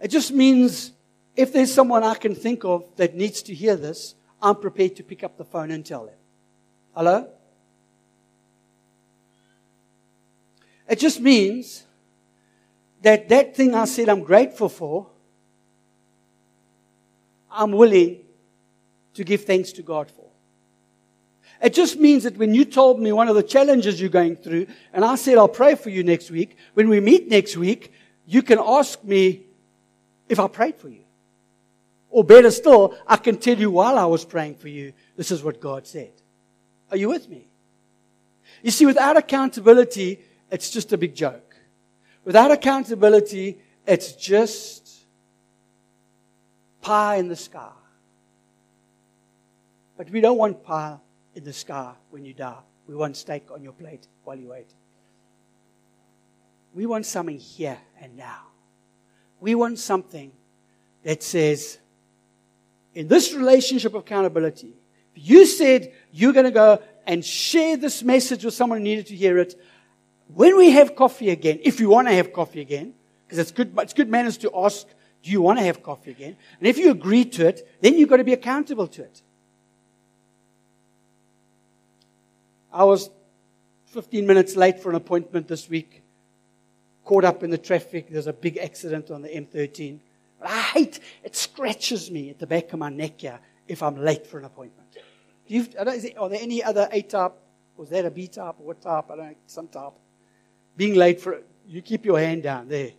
It 0.00 0.08
just 0.08 0.32
means 0.32 0.92
if 1.36 1.52
there's 1.52 1.72
someone 1.72 2.02
I 2.02 2.14
can 2.14 2.34
think 2.34 2.64
of 2.64 2.84
that 2.96 3.14
needs 3.14 3.42
to 3.42 3.54
hear 3.54 3.76
this, 3.76 4.14
I'm 4.42 4.56
prepared 4.56 4.96
to 4.96 5.02
pick 5.02 5.22
up 5.22 5.36
the 5.36 5.44
phone 5.44 5.70
and 5.70 5.84
tell 5.84 6.06
them. 6.06 6.14
Hello? 6.94 7.28
It 10.88 10.98
just 10.98 11.20
means 11.20 11.84
that 13.02 13.28
that 13.28 13.54
thing 13.54 13.74
I 13.74 13.84
said 13.84 14.08
I'm 14.08 14.22
grateful 14.22 14.68
for, 14.68 15.06
I'm 17.50 17.72
willing 17.72 18.20
to 19.14 19.24
give 19.24 19.44
thanks 19.44 19.72
to 19.72 19.82
God 19.82 20.10
for. 20.10 20.26
It 21.62 21.74
just 21.74 21.98
means 21.98 22.24
that 22.24 22.36
when 22.38 22.54
you 22.54 22.64
told 22.64 23.00
me 23.00 23.12
one 23.12 23.28
of 23.28 23.34
the 23.34 23.42
challenges 23.42 24.00
you're 24.00 24.08
going 24.08 24.36
through, 24.36 24.66
and 24.92 25.04
I 25.04 25.14
said 25.16 25.36
I'll 25.36 25.48
pray 25.48 25.74
for 25.74 25.90
you 25.90 26.02
next 26.02 26.30
week, 26.30 26.56
when 26.74 26.88
we 26.88 27.00
meet 27.00 27.28
next 27.28 27.56
week, 27.56 27.92
you 28.26 28.42
can 28.42 28.58
ask 28.58 29.02
me 29.04 29.42
if 30.28 30.40
I 30.40 30.48
prayed 30.48 30.76
for 30.76 30.88
you. 30.88 31.04
Or 32.20 32.24
better 32.24 32.50
still, 32.50 32.98
I 33.06 33.16
can 33.16 33.38
tell 33.38 33.58
you 33.58 33.70
while 33.70 33.96
I 33.96 34.04
was 34.04 34.26
praying 34.26 34.56
for 34.56 34.68
you, 34.68 34.92
this 35.16 35.30
is 35.30 35.42
what 35.42 35.58
God 35.58 35.86
said. 35.86 36.12
Are 36.90 36.96
you 36.98 37.08
with 37.08 37.30
me? 37.30 37.48
You 38.62 38.70
see, 38.70 38.84
without 38.84 39.16
accountability, 39.16 40.20
it's 40.50 40.68
just 40.68 40.92
a 40.92 40.98
big 40.98 41.14
joke. 41.14 41.56
Without 42.26 42.50
accountability, 42.50 43.56
it's 43.86 44.12
just 44.12 44.86
pie 46.82 47.16
in 47.16 47.28
the 47.28 47.36
sky. 47.36 47.72
But 49.96 50.10
we 50.10 50.20
don't 50.20 50.36
want 50.36 50.62
pie 50.62 50.98
in 51.34 51.42
the 51.42 51.54
sky 51.54 51.94
when 52.10 52.26
you 52.26 52.34
die. 52.34 52.60
We 52.86 52.96
want 52.96 53.16
steak 53.16 53.50
on 53.50 53.62
your 53.62 53.72
plate 53.72 54.06
while 54.24 54.36
you 54.36 54.48
wait. 54.48 54.74
We 56.74 56.84
want 56.84 57.06
something 57.06 57.38
here 57.38 57.78
and 57.98 58.14
now. 58.14 58.42
We 59.40 59.54
want 59.54 59.78
something 59.78 60.32
that 61.02 61.22
says, 61.22 61.78
in 62.94 63.08
this 63.08 63.32
relationship 63.32 63.94
of 63.94 64.00
accountability, 64.00 64.74
you 65.14 65.46
said 65.46 65.92
you're 66.12 66.32
going 66.32 66.44
to 66.44 66.50
go 66.50 66.82
and 67.06 67.24
share 67.24 67.76
this 67.76 68.02
message 68.02 68.44
with 68.44 68.54
someone 68.54 68.78
who 68.78 68.84
needed 68.84 69.06
to 69.06 69.16
hear 69.16 69.38
it. 69.38 69.58
When 70.34 70.56
we 70.56 70.70
have 70.70 70.94
coffee 70.94 71.30
again, 71.30 71.60
if 71.62 71.80
you 71.80 71.88
want 71.88 72.08
to 72.08 72.14
have 72.14 72.32
coffee 72.32 72.60
again, 72.60 72.94
because 73.26 73.38
it's 73.38 73.50
good, 73.50 73.72
it's 73.78 73.92
good 73.92 74.08
manners 74.08 74.38
to 74.38 74.50
ask, 74.56 74.86
do 75.22 75.30
you 75.30 75.42
want 75.42 75.58
to 75.58 75.64
have 75.64 75.82
coffee 75.82 76.10
again? 76.10 76.36
And 76.58 76.68
if 76.68 76.78
you 76.78 76.90
agree 76.90 77.24
to 77.26 77.46
it, 77.46 77.68
then 77.80 77.98
you've 77.98 78.08
got 78.08 78.18
to 78.18 78.24
be 78.24 78.32
accountable 78.32 78.86
to 78.88 79.02
it. 79.02 79.22
I 82.72 82.84
was 82.84 83.10
15 83.86 84.26
minutes 84.26 84.54
late 84.56 84.80
for 84.80 84.90
an 84.90 84.94
appointment 84.94 85.48
this 85.48 85.68
week, 85.68 86.02
caught 87.04 87.24
up 87.24 87.42
in 87.42 87.50
the 87.50 87.58
traffic. 87.58 88.08
There's 88.08 88.28
a 88.28 88.32
big 88.32 88.56
accident 88.56 89.10
on 89.10 89.22
the 89.22 89.28
M13. 89.28 89.98
I 90.42 90.60
hate 90.60 91.00
it 91.22 91.36
scratches 91.36 92.10
me 92.10 92.30
at 92.30 92.38
the 92.38 92.46
back 92.46 92.72
of 92.72 92.78
my 92.78 92.88
neck 92.88 93.20
here 93.20 93.38
if 93.68 93.82
I'm 93.82 93.96
late 93.96 94.26
for 94.26 94.38
an 94.38 94.44
appointment. 94.44 94.88
Are 95.78 95.84
there 95.84 96.38
any 96.40 96.62
other 96.62 96.88
A 96.90 97.02
type? 97.02 97.32
Was 97.76 97.88
that 97.90 98.04
a 98.04 98.10
B 98.10 98.28
type 98.28 98.56
or 98.58 98.66
what 98.66 98.80
type? 98.80 99.10
I 99.10 99.16
don't 99.16 99.26
know, 99.26 99.34
some 99.46 99.68
type. 99.68 99.92
Being 100.76 100.94
late 100.94 101.20
for 101.20 101.42
you 101.66 101.82
keep 101.82 102.04
your 102.04 102.18
hand 102.18 102.42
down 102.42 102.68
there. 102.68 102.92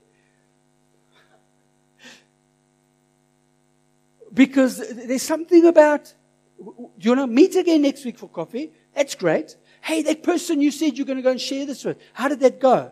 Because 4.34 4.78
there's 4.96 5.24
something 5.24 5.66
about 5.66 6.14
you 6.58 7.16
want 7.16 7.20
to 7.22 7.28
meet 7.28 7.56
again 7.56 7.82
next 7.82 8.06
week 8.06 8.18
for 8.18 8.30
coffee? 8.30 8.72
That's 8.96 9.16
great. 9.16 9.56
Hey, 9.82 10.04
that 10.04 10.22
person 10.22 10.62
you 10.62 10.72
said 10.72 10.98
you're 10.98 11.08
going 11.08 11.18
to 11.18 11.24
go 11.24 11.32
and 11.32 11.42
share 11.42 11.66
this 11.66 11.84
with, 11.84 11.98
how 12.14 12.28
did 12.28 12.40
that 12.42 12.60
go? 12.60 12.92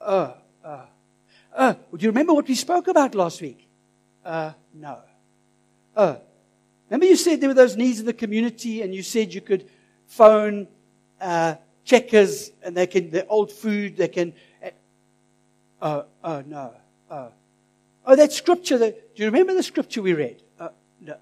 Oh, 0.00 0.34
uh, 0.64 0.86
uh, 1.54 1.74
do 1.74 1.98
you 2.00 2.08
remember 2.08 2.34
what 2.34 2.48
we 2.48 2.54
spoke 2.54 2.88
about 2.88 3.14
last 3.14 3.40
week? 3.40 3.68
Uh, 4.24 4.52
no. 4.72 4.98
Uh, 5.96 6.16
remember 6.90 7.06
you 7.06 7.16
said 7.16 7.40
there 7.40 7.48
were 7.48 7.54
those 7.54 7.76
needs 7.76 8.00
in 8.00 8.06
the 8.06 8.12
community 8.12 8.82
and 8.82 8.94
you 8.94 9.02
said 9.02 9.32
you 9.32 9.40
could 9.40 9.68
phone 10.06 10.66
uh, 11.20 11.54
checkers 11.84 12.50
and 12.62 12.76
they 12.76 12.86
can, 12.86 13.10
the 13.10 13.26
old 13.26 13.52
food, 13.52 13.96
they 13.96 14.08
can. 14.08 14.32
Uh, 14.62 14.70
oh, 15.82 16.04
oh, 16.24 16.42
no. 16.46 16.74
Oh. 17.10 17.28
Oh, 18.06 18.16
that 18.16 18.32
scripture, 18.32 18.78
that, 18.78 19.14
do 19.14 19.22
you 19.22 19.28
remember 19.28 19.54
the 19.54 19.62
scripture 19.62 20.02
we 20.02 20.12
read? 20.12 20.42
Uh, 20.58 20.68
no. 21.00 21.16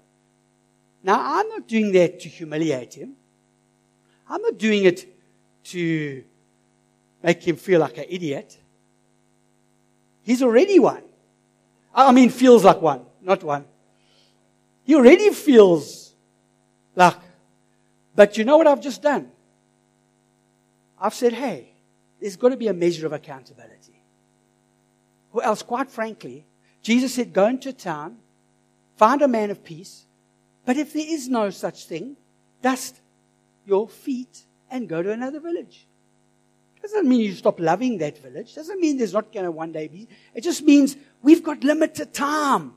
Now, 1.03 1.39
I'm 1.39 1.47
not 1.49 1.67
doing 1.67 1.91
that 1.93 2.19
to 2.21 2.29
humiliate 2.29 2.95
him. 2.95 3.13
I'm 4.27 4.41
not 4.41 4.57
doing 4.57 4.85
it 4.85 5.07
to 5.65 6.23
make 7.21 7.47
him 7.47 7.55
feel 7.55 7.79
like 7.79 7.97
an 7.97 8.05
idiot. 8.09 8.57
He's 10.23 10.41
already 10.41 10.79
one. 10.79 11.03
I 11.93 12.11
mean, 12.11 12.29
feels 12.29 12.63
like 12.63 12.81
one, 12.81 13.01
not 13.21 13.43
one. 13.43 13.65
He 14.83 14.95
already 14.95 15.29
feels 15.29 16.13
like, 16.95 17.17
but 18.15 18.37
you 18.37 18.43
know 18.43 18.57
what 18.57 18.67
I've 18.67 18.81
just 18.81 19.01
done? 19.01 19.29
I've 20.99 21.13
said, 21.13 21.33
hey, 21.33 21.73
there's 22.19 22.35
got 22.35 22.49
to 22.49 22.57
be 22.57 22.67
a 22.67 22.73
measure 22.73 23.05
of 23.05 23.13
accountability. 23.13 24.01
Or 25.31 25.43
else, 25.43 25.61
quite 25.61 25.91
frankly, 25.91 26.45
Jesus 26.81 27.13
said, 27.13 27.33
go 27.33 27.47
into 27.47 27.73
town, 27.73 28.17
find 28.95 29.21
a 29.21 29.27
man 29.27 29.51
of 29.51 29.63
peace, 29.63 30.05
but 30.65 30.77
if 30.77 30.93
there 30.93 31.05
is 31.05 31.27
no 31.27 31.49
such 31.49 31.85
thing, 31.85 32.15
dust 32.61 33.01
your 33.65 33.87
feet 33.87 34.43
and 34.69 34.87
go 34.87 35.01
to 35.01 35.11
another 35.11 35.39
village. 35.39 35.87
Doesn't 36.83 37.07
mean 37.07 37.21
you 37.21 37.33
stop 37.33 37.61
loving 37.61 37.97
that 37.99 38.17
village. 38.17 38.55
Doesn't 38.55 38.77
mean 38.77 38.97
there's 38.97 39.13
not 39.13 39.31
going 39.31 39.45
to 39.45 39.51
one 39.51 39.71
day 39.71 39.87
be. 39.87 40.05
It 40.35 40.43
just 40.43 40.63
means 40.63 40.97
we've 41.21 41.41
got 41.41 41.63
limited 41.63 42.13
time. 42.13 42.73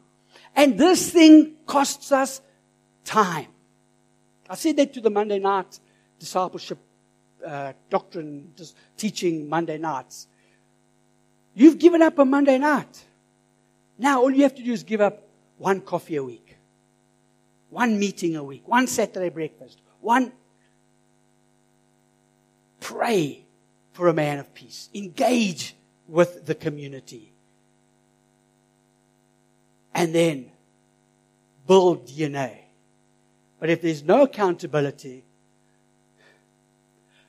And 0.55 0.79
this 0.79 1.11
thing 1.11 1.57
costs 1.67 2.13
us 2.13 2.41
time. 3.05 3.49
I 4.49 4.55
said 4.55 4.77
that 4.77 4.95
to 4.95 5.01
the 5.01 5.11
Monday 5.11 5.41
night 5.41 5.81
discipleship 6.21 6.79
uh, 7.45 7.73
doctrine 7.91 8.53
just 8.57 8.77
teaching 8.97 9.49
Monday 9.49 9.77
nights. 9.77 10.29
You've 11.55 11.79
given 11.79 12.01
up 12.01 12.17
on 12.21 12.31
Monday 12.31 12.59
night. 12.59 13.05
Now 13.99 14.21
all 14.21 14.31
you 14.31 14.45
have 14.45 14.55
to 14.55 14.63
do 14.63 14.73
is 14.73 14.85
give 14.85 15.01
up 15.01 15.27
one 15.59 15.81
coffee 15.81 16.15
a 16.15 16.23
week, 16.23 16.57
one 17.71 17.99
meeting 17.99 18.37
a 18.37 18.45
week, 18.45 18.69
one 18.69 18.87
Saturday 18.87 19.31
breakfast, 19.31 19.81
one 20.01 20.31
pray 22.79 23.46
for 23.97 24.09
a 24.09 24.13
man 24.13 24.39
of 24.39 24.53
peace. 24.55 24.91
Engage 24.95 25.75
with 26.07 26.45
the 26.45 26.55
community. 26.55 27.33
And 29.95 30.15
then 30.15 30.51
build 31.67 32.07
DNA. 32.07 32.59
But 33.59 33.71
if 33.71 33.81
there's 33.81 34.03
no 34.03 34.23
accountability, 34.23 35.25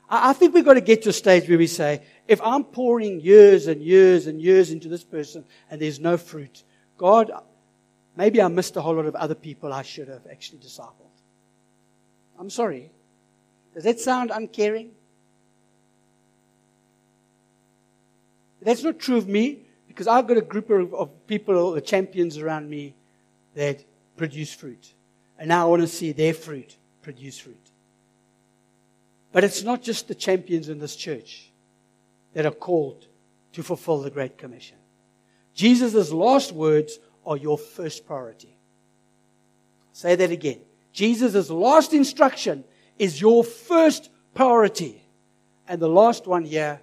I 0.09 0.33
think 0.33 0.53
we've 0.53 0.65
got 0.65 0.73
to 0.73 0.81
get 0.81 1.03
to 1.03 1.09
a 1.09 1.13
stage 1.13 1.47
where 1.47 1.57
we 1.57 1.67
say, 1.67 2.01
if 2.27 2.41
I'm 2.41 2.65
pouring 2.65 3.21
years 3.21 3.67
and 3.67 3.81
years 3.81 4.27
and 4.27 4.41
years 4.41 4.71
into 4.71 4.89
this 4.89 5.05
person 5.05 5.45
and 5.71 5.81
there's 5.81 6.01
no 6.01 6.17
fruit, 6.17 6.63
God, 6.97 7.31
maybe 8.17 8.41
I 8.41 8.49
missed 8.49 8.75
a 8.75 8.81
whole 8.81 8.95
lot 8.95 9.05
of 9.05 9.15
other 9.15 9.35
people 9.35 9.71
I 9.71 9.83
should 9.83 10.09
have 10.09 10.27
actually 10.29 10.59
discipled. 10.59 11.15
I'm 12.37 12.49
sorry. 12.49 12.91
Does 13.73 13.85
that 13.85 14.01
sound 14.01 14.31
uncaring? 14.31 14.91
That's 18.61 18.83
not 18.83 18.99
true 18.99 19.17
of 19.17 19.27
me 19.27 19.67
because 19.87 20.07
I've 20.07 20.27
got 20.27 20.37
a 20.37 20.41
group 20.41 20.69
of, 20.69 20.93
of 20.93 21.27
people, 21.27 21.71
the 21.71 21.81
champions 21.81 22.37
around 22.37 22.69
me 22.69 22.95
that 23.55 23.83
produce 24.15 24.53
fruit. 24.53 24.93
And 25.39 25.49
now 25.49 25.65
I 25.65 25.69
want 25.69 25.81
to 25.81 25.87
see 25.87 26.11
their 26.11 26.33
fruit 26.33 26.77
produce 27.01 27.39
fruit. 27.39 27.71
But 29.31 29.43
it's 29.43 29.63
not 29.63 29.81
just 29.81 30.07
the 30.07 30.15
champions 30.15 30.69
in 30.69 30.79
this 30.79 30.95
church 30.95 31.51
that 32.33 32.45
are 32.45 32.51
called 32.51 33.07
to 33.53 33.63
fulfill 33.63 34.01
the 34.01 34.09
Great 34.09 34.37
Commission. 34.37 34.77
Jesus' 35.53 36.11
last 36.11 36.51
words 36.51 36.99
are 37.25 37.37
your 37.37 37.57
first 37.57 38.05
priority. 38.05 38.55
Say 39.93 40.15
that 40.15 40.31
again. 40.31 40.59
Jesus' 40.93 41.49
last 41.49 41.93
instruction 41.93 42.63
is 42.99 43.19
your 43.19 43.43
first 43.43 44.09
priority. 44.33 45.03
And 45.67 45.81
the 45.81 45.89
last 45.89 46.27
one 46.27 46.45
here 46.45 46.81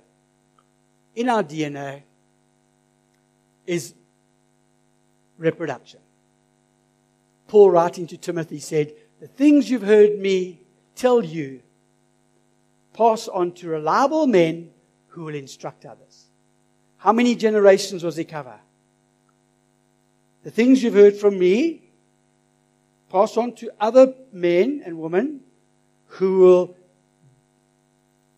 in 1.14 1.28
our 1.28 1.42
DNA 1.42 2.02
is 3.66 3.94
reproduction. 5.38 6.00
Paul, 7.48 7.70
writing 7.70 8.06
to 8.08 8.16
Timothy, 8.16 8.58
said, 8.58 8.94
The 9.20 9.28
things 9.28 9.70
you've 9.70 9.82
heard 9.82 10.18
me 10.18 10.60
tell 10.94 11.24
you, 11.24 11.60
pass 12.92 13.28
on 13.28 13.52
to 13.52 13.68
reliable 13.68 14.26
men 14.26 14.70
who 15.08 15.24
will 15.24 15.34
instruct 15.34 15.84
others. 15.84 16.26
How 16.96 17.12
many 17.12 17.34
generations 17.34 18.02
was 18.02 18.16
he 18.16 18.24
cover? 18.24 18.58
The 20.42 20.50
things 20.50 20.82
you've 20.82 20.94
heard 20.94 21.16
from 21.16 21.38
me, 21.38 21.82
pass 23.10 23.36
on 23.36 23.54
to 23.56 23.70
other 23.80 24.14
men 24.32 24.82
and 24.84 24.98
women 24.98 25.40
who 26.06 26.38
will 26.38 26.76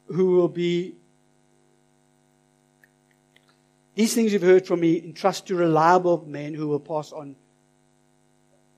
who 0.08 0.32
will 0.32 0.48
be 0.48 0.95
these 3.96 4.14
things 4.14 4.30
you've 4.30 4.42
heard 4.42 4.66
from 4.66 4.80
me, 4.80 5.02
entrust 5.02 5.46
to 5.46 5.56
reliable 5.56 6.22
men 6.26 6.52
who 6.52 6.68
will 6.68 6.78
pass 6.78 7.12
on, 7.12 7.34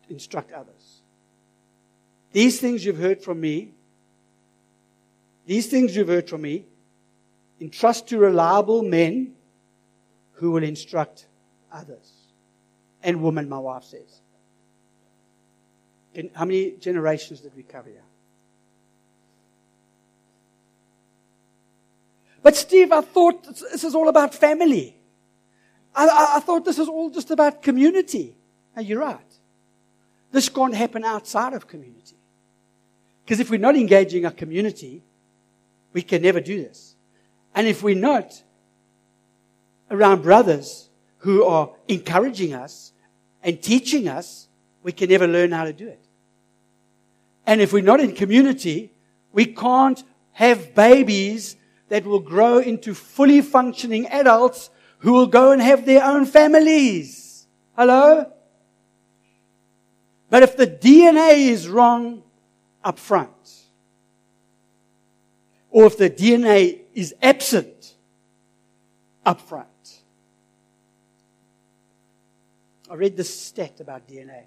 instruct 0.09 0.53
others. 0.53 1.03
These 2.33 2.61
things 2.61 2.85
you've 2.85 2.99
heard 2.99 3.21
from 3.21 3.41
me, 3.41 3.73
these 5.45 5.67
things 5.67 5.97
you've 5.97 6.07
heard 6.07 6.31
from 6.31 6.43
me, 6.43 6.67
entrust 7.61 8.07
to 8.09 8.19
reliable 8.19 8.85
men 8.85 9.35
who 10.35 10.53
will 10.53 10.63
instruct 10.63 11.27
others. 11.73 12.13
And 13.03 13.21
women, 13.21 13.49
my 13.49 13.59
wife 13.59 13.83
says. 13.83 14.21
How 16.35 16.45
many 16.45 16.77
generations 16.79 17.41
did 17.41 17.57
we 17.57 17.65
cover 17.65 17.91
here? 17.91 18.03
But 22.41 22.55
Steve, 22.55 22.93
I 22.93 23.01
thought 23.01 23.43
this 23.45 23.83
is 23.83 23.97
all 23.97 24.09
about 24.09 24.33
family. 24.33 24.95
I, 25.95 26.35
I, 26.37 26.41
thought 26.41 26.65
this 26.65 26.79
is 26.79 26.89
all 26.89 27.11
just 27.11 27.31
about 27.31 27.63
community. 27.63 28.37
And 28.77 28.87
you're 28.87 29.01
right. 29.01 29.19
This 30.31 30.49
can't 30.49 30.75
happen 30.75 31.05
outside 31.05 31.55
of 31.55 31.67
community. 31.67 32.17
Because 33.25 33.41
if 33.41 33.51
we're 33.51 33.61
not 33.61 33.77
engaging 33.77 34.25
our 34.25 34.31
community, 34.31 35.03
we 35.93 36.03
can 36.03 36.23
never 36.23 36.41
do 36.41 36.63
this. 36.63 36.95
And 37.55 37.67
if 37.67 37.83
we're 37.83 37.97
not 37.97 38.43
around 39.91 40.23
brothers 40.23 40.89
who 41.19 41.45
are 41.45 41.71
encouraging 41.89 42.55
us 42.55 42.93
and 43.43 43.61
teaching 43.61 44.09
us, 44.09 44.49
we 44.83 44.93
can 44.93 45.09
never 45.09 45.27
learn 45.27 45.53
how 45.53 45.65
to 45.65 45.73
do 45.73 45.89
it. 45.89 46.05
And 47.47 47.61
if 47.61 47.73
we're 47.73 47.83
not 47.83 48.01
in 48.01 48.15
community, 48.15 48.93
we 49.33 49.47
can't 49.47 50.03
have 50.33 50.75
babies 50.75 51.57
that 51.89 52.05
will 52.05 52.21
grow 52.21 52.59
into 52.59 52.95
fully 52.95 53.41
functioning 53.41 54.07
adults 54.07 54.71
who 54.99 55.13
will 55.13 55.27
go 55.27 55.53
and 55.53 55.63
have 55.63 55.87
their 55.87 56.05
own 56.05 56.27
families. 56.27 57.47
Hello? 57.77 58.33
But 60.31 60.43
if 60.43 60.57
the 60.57 60.67
DNA 60.67 61.49
is 61.49 61.69
wrong 61.69 62.23
up 62.85 62.99
front, 62.99 63.31
or 65.71 65.87
if 65.87 65.97
the 65.97 66.11
DNA 66.11 66.81
is 66.95 67.15
absent 67.23 67.95
up 69.25 69.41
front, 69.41 69.69
I 72.91 72.95
read 72.95 73.17
this 73.17 73.35
stat 73.35 73.81
about 73.81 74.09
DNA 74.09 74.45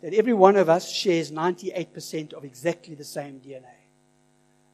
that 0.00 0.14
every 0.14 0.32
one 0.32 0.56
of 0.56 0.68
us 0.68 0.90
shares 0.90 1.30
98% 1.30 2.32
of 2.32 2.44
exactly 2.44 2.94
the 2.94 3.04
same 3.04 3.40
DNA. 3.40 3.64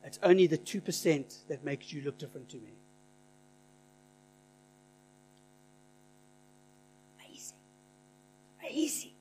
It's 0.05 0.19
only 0.23 0.47
the 0.47 0.59
2% 0.59 1.49
that 1.49 1.65
makes 1.65 1.93
you 1.93 2.03
look 2.03 2.19
different 2.19 2.49
to 2.51 2.57
me. 2.57 2.73
Easy. 8.75 9.15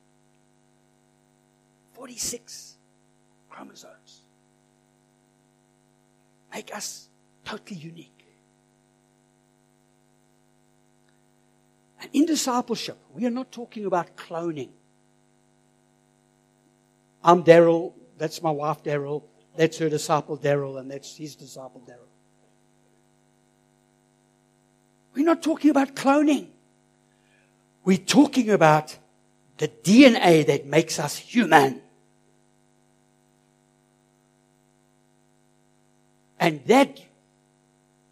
46 1.94 2.78
chromosomes 3.50 4.22
make 6.54 6.76
us 6.76 7.10
totally 7.46 7.80
unique. 7.80 8.10
And 12.02 12.10
in 12.14 12.26
discipleship, 12.26 12.98
we 13.14 13.26
are 13.26 13.32
not 13.32 13.52
talking 13.52 13.86
about 13.86 14.16
cloning. 14.18 14.70
I'm 17.24 17.44
Daryl, 17.44 17.94
that's 18.18 18.42
my 18.44 18.52
wife 18.52 18.84
Daryl, 18.84 19.24
that's 19.56 19.78
her 19.78 19.90
disciple 19.90 20.38
Daryl, 20.38 20.80
and 20.80 20.92
that's 20.92 21.16
his 21.16 21.36
disciple 21.36 21.82
Daryl. 21.88 22.10
We're 25.16 25.26
not 25.26 25.42
talking 25.42 25.72
about 25.72 25.96
cloning. 25.96 26.48
We're 27.86 27.98
talking 27.98 28.50
about 28.50 28.98
the 29.58 29.68
DNA 29.68 30.46
that 30.48 30.66
makes 30.66 31.00
us 31.00 31.16
human. 31.16 31.82
And 36.40 36.66
that 36.66 37.00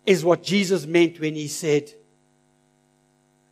is 0.06 0.24
what 0.24 0.44
Jesus 0.44 0.86
meant 0.86 1.20
when 1.20 1.36
he 1.36 1.48
said, 1.48 1.92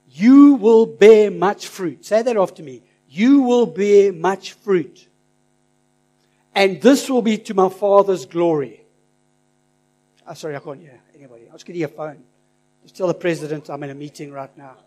You 0.09 0.53
will 0.53 0.85
bear 0.85 1.31
much 1.31 1.67
fruit. 1.67 2.05
Say 2.05 2.21
that 2.21 2.37
after 2.37 2.63
me. 2.63 2.83
You 3.09 3.41
will 3.41 3.65
bear 3.65 4.13
much 4.13 4.53
fruit. 4.53 5.07
And 6.53 6.81
this 6.81 7.09
will 7.09 7.21
be 7.21 7.37
to 7.39 7.53
my 7.53 7.69
Father's 7.69 8.25
glory. 8.25 8.85
Oh, 10.27 10.33
sorry, 10.35 10.55
I 10.55 10.59
can't 10.59 10.79
hear 10.79 10.99
anybody. 11.15 11.49
I 11.49 11.53
was 11.53 11.63
getting 11.63 11.83
a 11.83 11.87
phone. 11.87 12.23
Just 12.83 12.95
tell 12.95 13.07
the 13.07 13.13
president 13.13 13.69
I'm 13.69 13.81
in 13.83 13.89
a 13.89 13.95
meeting 13.95 14.31
right 14.31 14.55
now 14.57 14.77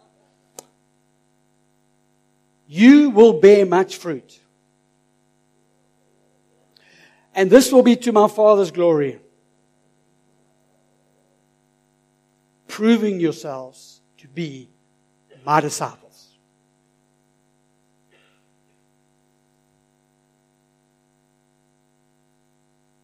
you 2.66 3.10
will 3.10 3.40
bear 3.40 3.66
much 3.66 3.96
fruit. 3.96 4.40
And 7.34 7.50
this 7.50 7.72
will 7.72 7.82
be 7.82 7.96
to 7.96 8.12
my 8.12 8.28
Father's 8.28 8.70
glory. 8.70 9.18
Proving 12.68 13.20
yourselves 13.20 14.00
to 14.18 14.28
be 14.28 14.68
my 15.44 15.60
disciples. 15.60 16.28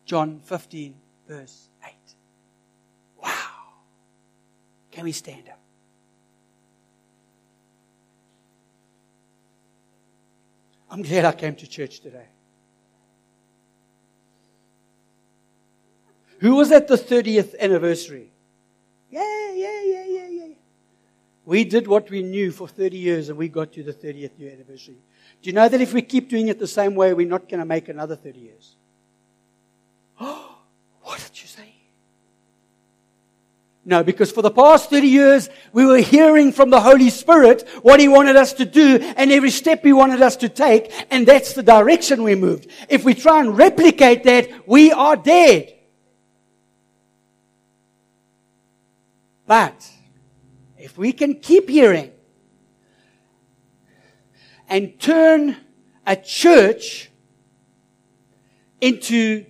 John 0.04 0.40
15, 0.44 0.94
verse 1.28 1.68
8. 1.84 1.92
Wow. 3.22 3.30
Can 4.90 5.04
we 5.04 5.12
stand 5.12 5.48
up? 5.50 5.57
I'm 10.90 11.02
glad 11.02 11.24
I 11.24 11.32
came 11.32 11.54
to 11.56 11.66
church 11.66 12.00
today. 12.00 12.26
Who 16.40 16.54
was 16.54 16.70
at 16.72 16.88
the 16.88 16.96
30th 16.96 17.58
anniversary? 17.58 18.30
Yeah, 19.10 19.52
yeah, 19.52 19.82
yeah, 19.82 20.04
yeah, 20.06 20.28
yeah. 20.28 20.54
We 21.44 21.64
did 21.64 21.88
what 21.88 22.10
we 22.10 22.22
knew 22.22 22.52
for 22.52 22.68
30 22.68 22.96
years 22.96 23.28
and 23.28 23.38
we 23.38 23.48
got 23.48 23.72
to 23.72 23.82
the 23.82 23.92
30th 23.92 24.38
year 24.38 24.52
anniversary. 24.52 24.98
Do 25.42 25.50
you 25.50 25.54
know 25.54 25.68
that 25.68 25.80
if 25.80 25.92
we 25.92 26.02
keep 26.02 26.28
doing 26.28 26.48
it 26.48 26.58
the 26.58 26.66
same 26.66 26.94
way, 26.94 27.12
we're 27.14 27.28
not 27.28 27.48
going 27.48 27.60
to 27.60 27.66
make 27.66 27.88
another 27.88 28.16
30 28.16 28.38
years? 28.38 28.76
Oh, 30.20 30.58
what 31.02 31.18
did 31.18 31.40
you 31.40 31.48
say? 31.48 31.74
No, 33.88 34.04
because 34.04 34.30
for 34.30 34.42
the 34.42 34.50
past 34.50 34.90
30 34.90 35.06
years, 35.06 35.48
we 35.72 35.86
were 35.86 35.96
hearing 35.96 36.52
from 36.52 36.68
the 36.68 36.78
Holy 36.78 37.08
Spirit 37.08 37.66
what 37.80 37.98
He 37.98 38.06
wanted 38.06 38.36
us 38.36 38.52
to 38.52 38.66
do 38.66 38.98
and 39.16 39.32
every 39.32 39.48
step 39.48 39.82
He 39.82 39.94
wanted 39.94 40.20
us 40.20 40.36
to 40.36 40.50
take, 40.50 40.92
and 41.10 41.26
that's 41.26 41.54
the 41.54 41.62
direction 41.62 42.22
we 42.22 42.34
moved. 42.34 42.70
If 42.90 43.06
we 43.06 43.14
try 43.14 43.40
and 43.40 43.56
replicate 43.56 44.24
that, 44.24 44.68
we 44.68 44.92
are 44.92 45.16
dead. 45.16 45.72
But, 49.46 49.90
if 50.76 50.98
we 50.98 51.14
can 51.14 51.36
keep 51.36 51.70
hearing 51.70 52.12
and 54.68 55.00
turn 55.00 55.56
a 56.06 56.14
church 56.14 57.10
into 58.82 59.46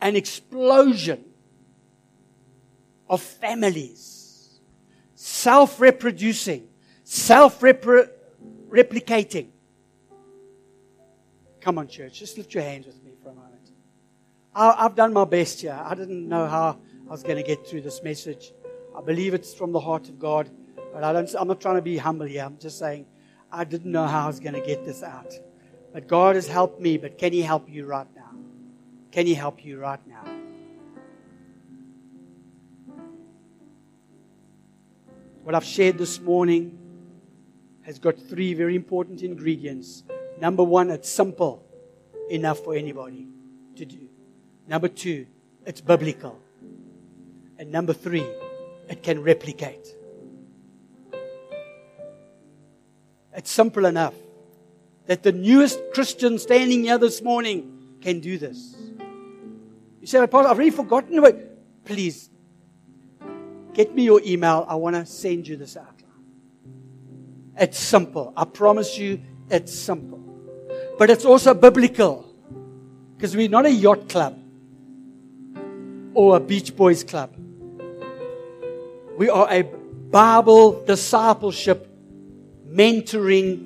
an 0.00 0.16
explosion 0.16 1.24
of 3.08 3.20
families, 3.22 4.60
self 5.14 5.80
reproducing, 5.80 6.68
self 7.04 7.60
replicating. 7.60 9.48
Come 11.60 11.78
on, 11.78 11.88
church, 11.88 12.18
just 12.20 12.36
lift 12.38 12.54
your 12.54 12.62
hands 12.62 12.86
with 12.86 13.02
me 13.02 13.12
for 13.22 13.30
a 13.30 13.34
moment. 13.34 13.70
I, 14.54 14.82
have 14.82 14.94
done 14.94 15.12
my 15.12 15.24
best 15.24 15.60
here. 15.60 15.78
I 15.80 15.94
didn't 15.94 16.28
know 16.28 16.46
how 16.46 16.78
I 17.08 17.10
was 17.10 17.22
going 17.22 17.36
to 17.36 17.42
get 17.42 17.66
through 17.66 17.82
this 17.82 18.02
message. 18.02 18.52
I 18.96 19.00
believe 19.00 19.34
it's 19.34 19.54
from 19.54 19.72
the 19.72 19.80
heart 19.80 20.08
of 20.08 20.18
God, 20.18 20.50
but 20.92 21.04
I 21.04 21.12
don't, 21.12 21.32
I'm 21.38 21.48
not 21.48 21.60
trying 21.60 21.76
to 21.76 21.82
be 21.82 21.96
humble 21.96 22.26
here. 22.26 22.44
I'm 22.44 22.58
just 22.58 22.78
saying 22.78 23.06
I 23.52 23.64
didn't 23.64 23.92
know 23.92 24.06
how 24.06 24.24
I 24.24 24.26
was 24.26 24.40
going 24.40 24.54
to 24.54 24.60
get 24.60 24.84
this 24.84 25.02
out. 25.02 25.32
But 25.92 26.06
God 26.06 26.36
has 26.36 26.46
helped 26.46 26.80
me, 26.80 26.98
but 26.98 27.18
can 27.18 27.32
He 27.32 27.42
help 27.42 27.68
you 27.68 27.86
right 27.86 28.06
now? 28.14 28.17
Can 29.10 29.26
He 29.26 29.34
help 29.34 29.64
you 29.64 29.78
right 29.78 30.00
now? 30.06 30.24
What 35.42 35.54
I've 35.54 35.64
shared 35.64 35.96
this 35.96 36.20
morning 36.20 36.78
has 37.82 37.98
got 37.98 38.18
three 38.18 38.52
very 38.52 38.76
important 38.76 39.22
ingredients. 39.22 40.02
Number 40.40 40.62
one, 40.62 40.90
it's 40.90 41.08
simple 41.08 41.64
enough 42.30 42.58
for 42.60 42.74
anybody 42.74 43.28
to 43.76 43.86
do. 43.86 44.08
Number 44.66 44.88
two, 44.88 45.26
it's 45.64 45.80
biblical. 45.80 46.38
And 47.58 47.72
number 47.72 47.94
three, 47.94 48.26
it 48.88 49.02
can 49.02 49.22
replicate. 49.22 49.88
It's 53.34 53.50
simple 53.50 53.86
enough 53.86 54.14
that 55.06 55.22
the 55.22 55.32
newest 55.32 55.80
Christian 55.94 56.38
standing 56.38 56.84
here 56.84 56.98
this 56.98 57.22
morning 57.22 57.96
can 58.02 58.20
do 58.20 58.36
this. 58.36 58.77
You 60.00 60.06
say, 60.06 60.18
I've 60.18 60.32
already 60.32 60.70
forgotten 60.70 61.18
about. 61.18 61.36
Please, 61.84 62.30
get 63.72 63.94
me 63.94 64.04
your 64.04 64.20
email. 64.24 64.66
I 64.68 64.74
want 64.74 64.96
to 64.96 65.06
send 65.06 65.48
you 65.48 65.56
this 65.56 65.76
outline. 65.76 65.94
It's 67.56 67.78
simple. 67.78 68.32
I 68.36 68.44
promise 68.44 68.98
you, 68.98 69.20
it's 69.50 69.74
simple. 69.74 70.18
But 70.98 71.10
it's 71.10 71.24
also 71.24 71.54
biblical. 71.54 72.24
Because 73.16 73.34
we're 73.34 73.48
not 73.48 73.66
a 73.66 73.70
yacht 73.70 74.08
club 74.08 74.38
or 76.14 76.36
a 76.36 76.40
beach 76.40 76.76
boys 76.76 77.02
club. 77.02 77.34
We 79.16 79.28
are 79.28 79.48
a 79.50 79.62
Bible 79.62 80.84
discipleship 80.84 81.88
mentoring 82.68 83.64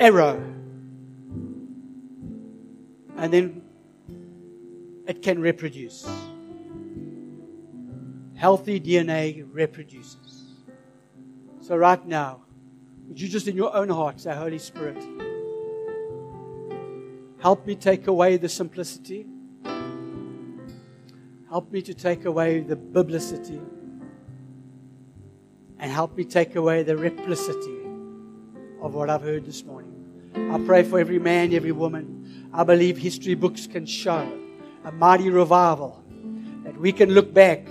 arrow. 0.00 0.49
And 3.20 3.30
then 3.30 3.62
it 5.06 5.20
can 5.20 5.40
reproduce. 5.40 6.08
Healthy 8.34 8.80
DNA 8.80 9.46
reproduces. 9.52 10.54
So, 11.60 11.76
right 11.76 12.04
now, 12.06 12.40
would 13.06 13.20
you 13.20 13.28
just 13.28 13.46
in 13.46 13.56
your 13.56 13.76
own 13.76 13.90
heart 13.90 14.20
say, 14.20 14.34
Holy 14.34 14.58
Spirit, 14.58 14.96
help 17.40 17.66
me 17.66 17.74
take 17.74 18.06
away 18.06 18.38
the 18.38 18.48
simplicity? 18.48 19.26
Help 21.50 21.70
me 21.70 21.82
to 21.82 21.92
take 21.92 22.24
away 22.24 22.60
the 22.60 22.76
biblicity. 22.76 23.60
And 25.78 25.90
help 25.92 26.16
me 26.16 26.24
take 26.24 26.56
away 26.56 26.84
the 26.84 26.94
replicity 26.94 27.80
of 28.80 28.94
what 28.94 29.10
I've 29.10 29.22
heard 29.22 29.44
this 29.44 29.64
morning. 29.64 29.89
I 30.34 30.60
pray 30.66 30.82
for 30.82 30.98
every 30.98 31.18
man, 31.18 31.52
every 31.52 31.72
woman. 31.72 32.48
I 32.52 32.64
believe 32.64 32.98
history 32.98 33.34
books 33.34 33.66
can 33.66 33.86
show 33.86 34.30
a 34.84 34.92
mighty 34.92 35.30
revival 35.30 36.02
that 36.64 36.76
we 36.76 36.92
can 36.92 37.10
look 37.10 37.32
back 37.32 37.66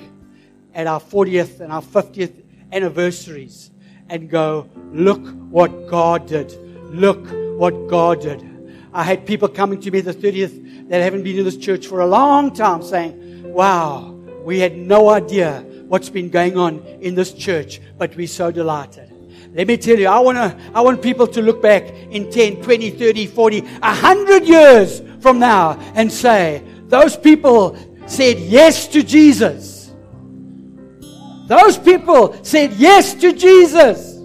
at 0.73 0.87
our 0.87 0.99
40th 0.99 1.59
and 1.59 1.71
our 1.71 1.81
50th 1.81 2.43
anniversaries 2.71 3.71
and 4.09 4.29
go, 4.29 4.69
look 4.91 5.25
what 5.49 5.87
God 5.87 6.27
did. 6.27 6.51
Look 6.93 7.25
what 7.57 7.87
God 7.87 8.21
did. 8.21 8.45
I 8.93 9.03
had 9.03 9.25
people 9.25 9.47
coming 9.47 9.79
to 9.81 9.91
me 9.91 10.01
the 10.01 10.13
30th 10.13 10.89
that 10.89 11.01
haven't 11.01 11.23
been 11.23 11.37
in 11.37 11.45
this 11.45 11.57
church 11.57 11.87
for 11.87 12.01
a 12.01 12.07
long 12.07 12.53
time 12.53 12.81
saying, 12.81 13.53
wow, 13.53 14.11
we 14.43 14.59
had 14.59 14.75
no 14.75 15.09
idea 15.09 15.61
what's 15.87 16.09
been 16.09 16.29
going 16.29 16.57
on 16.57 16.79
in 17.01 17.15
this 17.15 17.33
church, 17.33 17.81
but 17.97 18.15
we're 18.15 18.27
so 18.27 18.51
delighted. 18.51 19.08
Let 19.53 19.67
me 19.67 19.77
tell 19.77 19.97
you, 19.97 20.07
I 20.07 20.19
want 20.19 20.37
to, 20.37 20.57
I 20.73 20.81
want 20.81 21.01
people 21.01 21.27
to 21.27 21.41
look 21.41 21.61
back 21.61 21.83
in 21.83 22.31
10, 22.31 22.61
20, 22.61 22.91
30, 22.91 23.27
40, 23.27 23.61
100 23.61 24.43
years 24.43 25.01
from 25.21 25.39
now 25.39 25.79
and 25.95 26.11
say, 26.11 26.63
those 26.87 27.17
people 27.17 27.77
said 28.07 28.39
yes 28.39 28.87
to 28.89 29.03
Jesus. 29.03 29.91
Those 31.47 31.77
people 31.77 32.37
said 32.43 32.73
yes 32.73 33.15
to 33.15 33.33
Jesus. 33.33 34.17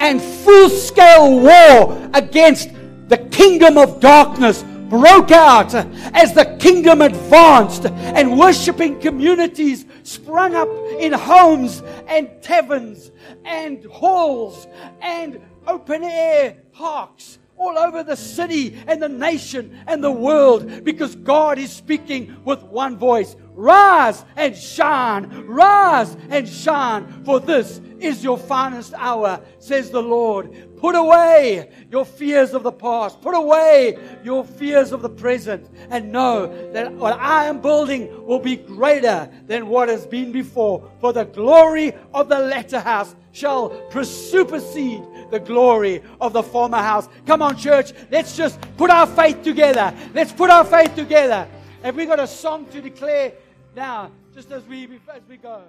And 0.00 0.20
full 0.20 0.68
scale 0.68 1.40
war 1.40 2.10
against 2.14 2.70
the 3.08 3.18
kingdom 3.30 3.78
of 3.78 4.00
darkness 4.00 4.64
broke 4.88 5.30
out 5.30 5.74
as 5.74 6.32
the 6.34 6.56
kingdom 6.58 7.02
advanced 7.02 7.86
and 7.86 8.38
worshiping 8.38 9.00
communities 9.00 9.84
sprung 10.02 10.54
up 10.54 10.68
in 10.98 11.12
homes 11.12 11.82
and 12.06 12.30
taverns 12.42 13.10
and 13.44 13.84
halls 13.86 14.66
and 15.00 15.40
open 15.66 16.02
air 16.02 16.56
parks 16.72 17.38
all 17.58 17.76
over 17.78 18.02
the 18.02 18.16
city 18.16 18.78
and 18.86 19.02
the 19.02 19.08
nation 19.08 19.76
and 19.86 20.02
the 20.02 20.10
world 20.10 20.84
because 20.84 21.16
God 21.16 21.58
is 21.58 21.72
speaking 21.72 22.36
with 22.44 22.62
one 22.62 22.96
voice. 22.96 23.36
Rise 23.54 24.24
and 24.36 24.56
shine, 24.56 25.46
rise 25.46 26.16
and 26.30 26.48
shine, 26.48 27.24
for 27.24 27.40
this 27.40 27.80
is 27.98 28.22
your 28.22 28.38
finest 28.38 28.94
hour, 28.94 29.40
says 29.58 29.90
the 29.90 30.02
Lord. 30.02 30.76
Put 30.76 30.94
away 30.94 31.72
your 31.90 32.04
fears 32.04 32.54
of 32.54 32.62
the 32.62 32.70
past. 32.70 33.20
Put 33.20 33.34
away 33.34 33.98
your 34.22 34.44
fears 34.44 34.92
of 34.92 35.02
the 35.02 35.08
present 35.08 35.68
and 35.90 36.12
know 36.12 36.72
that 36.72 36.92
what 36.92 37.18
I 37.18 37.46
am 37.46 37.60
building 37.60 38.24
will 38.24 38.38
be 38.38 38.54
greater 38.54 39.28
than 39.48 39.66
what 39.66 39.88
has 39.88 40.06
been 40.06 40.30
before. 40.30 40.88
For 41.00 41.12
the 41.12 41.24
glory 41.24 41.94
of 42.14 42.28
the 42.28 42.38
latter 42.38 42.78
house 42.78 43.16
shall 43.32 43.90
supersede 44.04 45.02
the 45.30 45.40
glory 45.40 46.02
of 46.20 46.32
the 46.32 46.42
former 46.42 46.78
house. 46.78 47.08
Come 47.26 47.42
on, 47.42 47.56
church. 47.56 47.92
Let's 48.10 48.36
just 48.36 48.60
put 48.76 48.90
our 48.90 49.06
faith 49.06 49.42
together. 49.42 49.94
Let's 50.14 50.32
put 50.32 50.50
our 50.50 50.64
faith 50.64 50.94
together. 50.94 51.48
Have 51.82 51.96
we've 51.96 52.08
got 52.08 52.20
a 52.20 52.26
song 52.26 52.66
to 52.66 52.80
declare 52.80 53.32
now, 53.76 54.10
just 54.34 54.50
as 54.50 54.64
we, 54.64 54.84
as 55.12 55.22
we 55.28 55.36
go? 55.36 55.62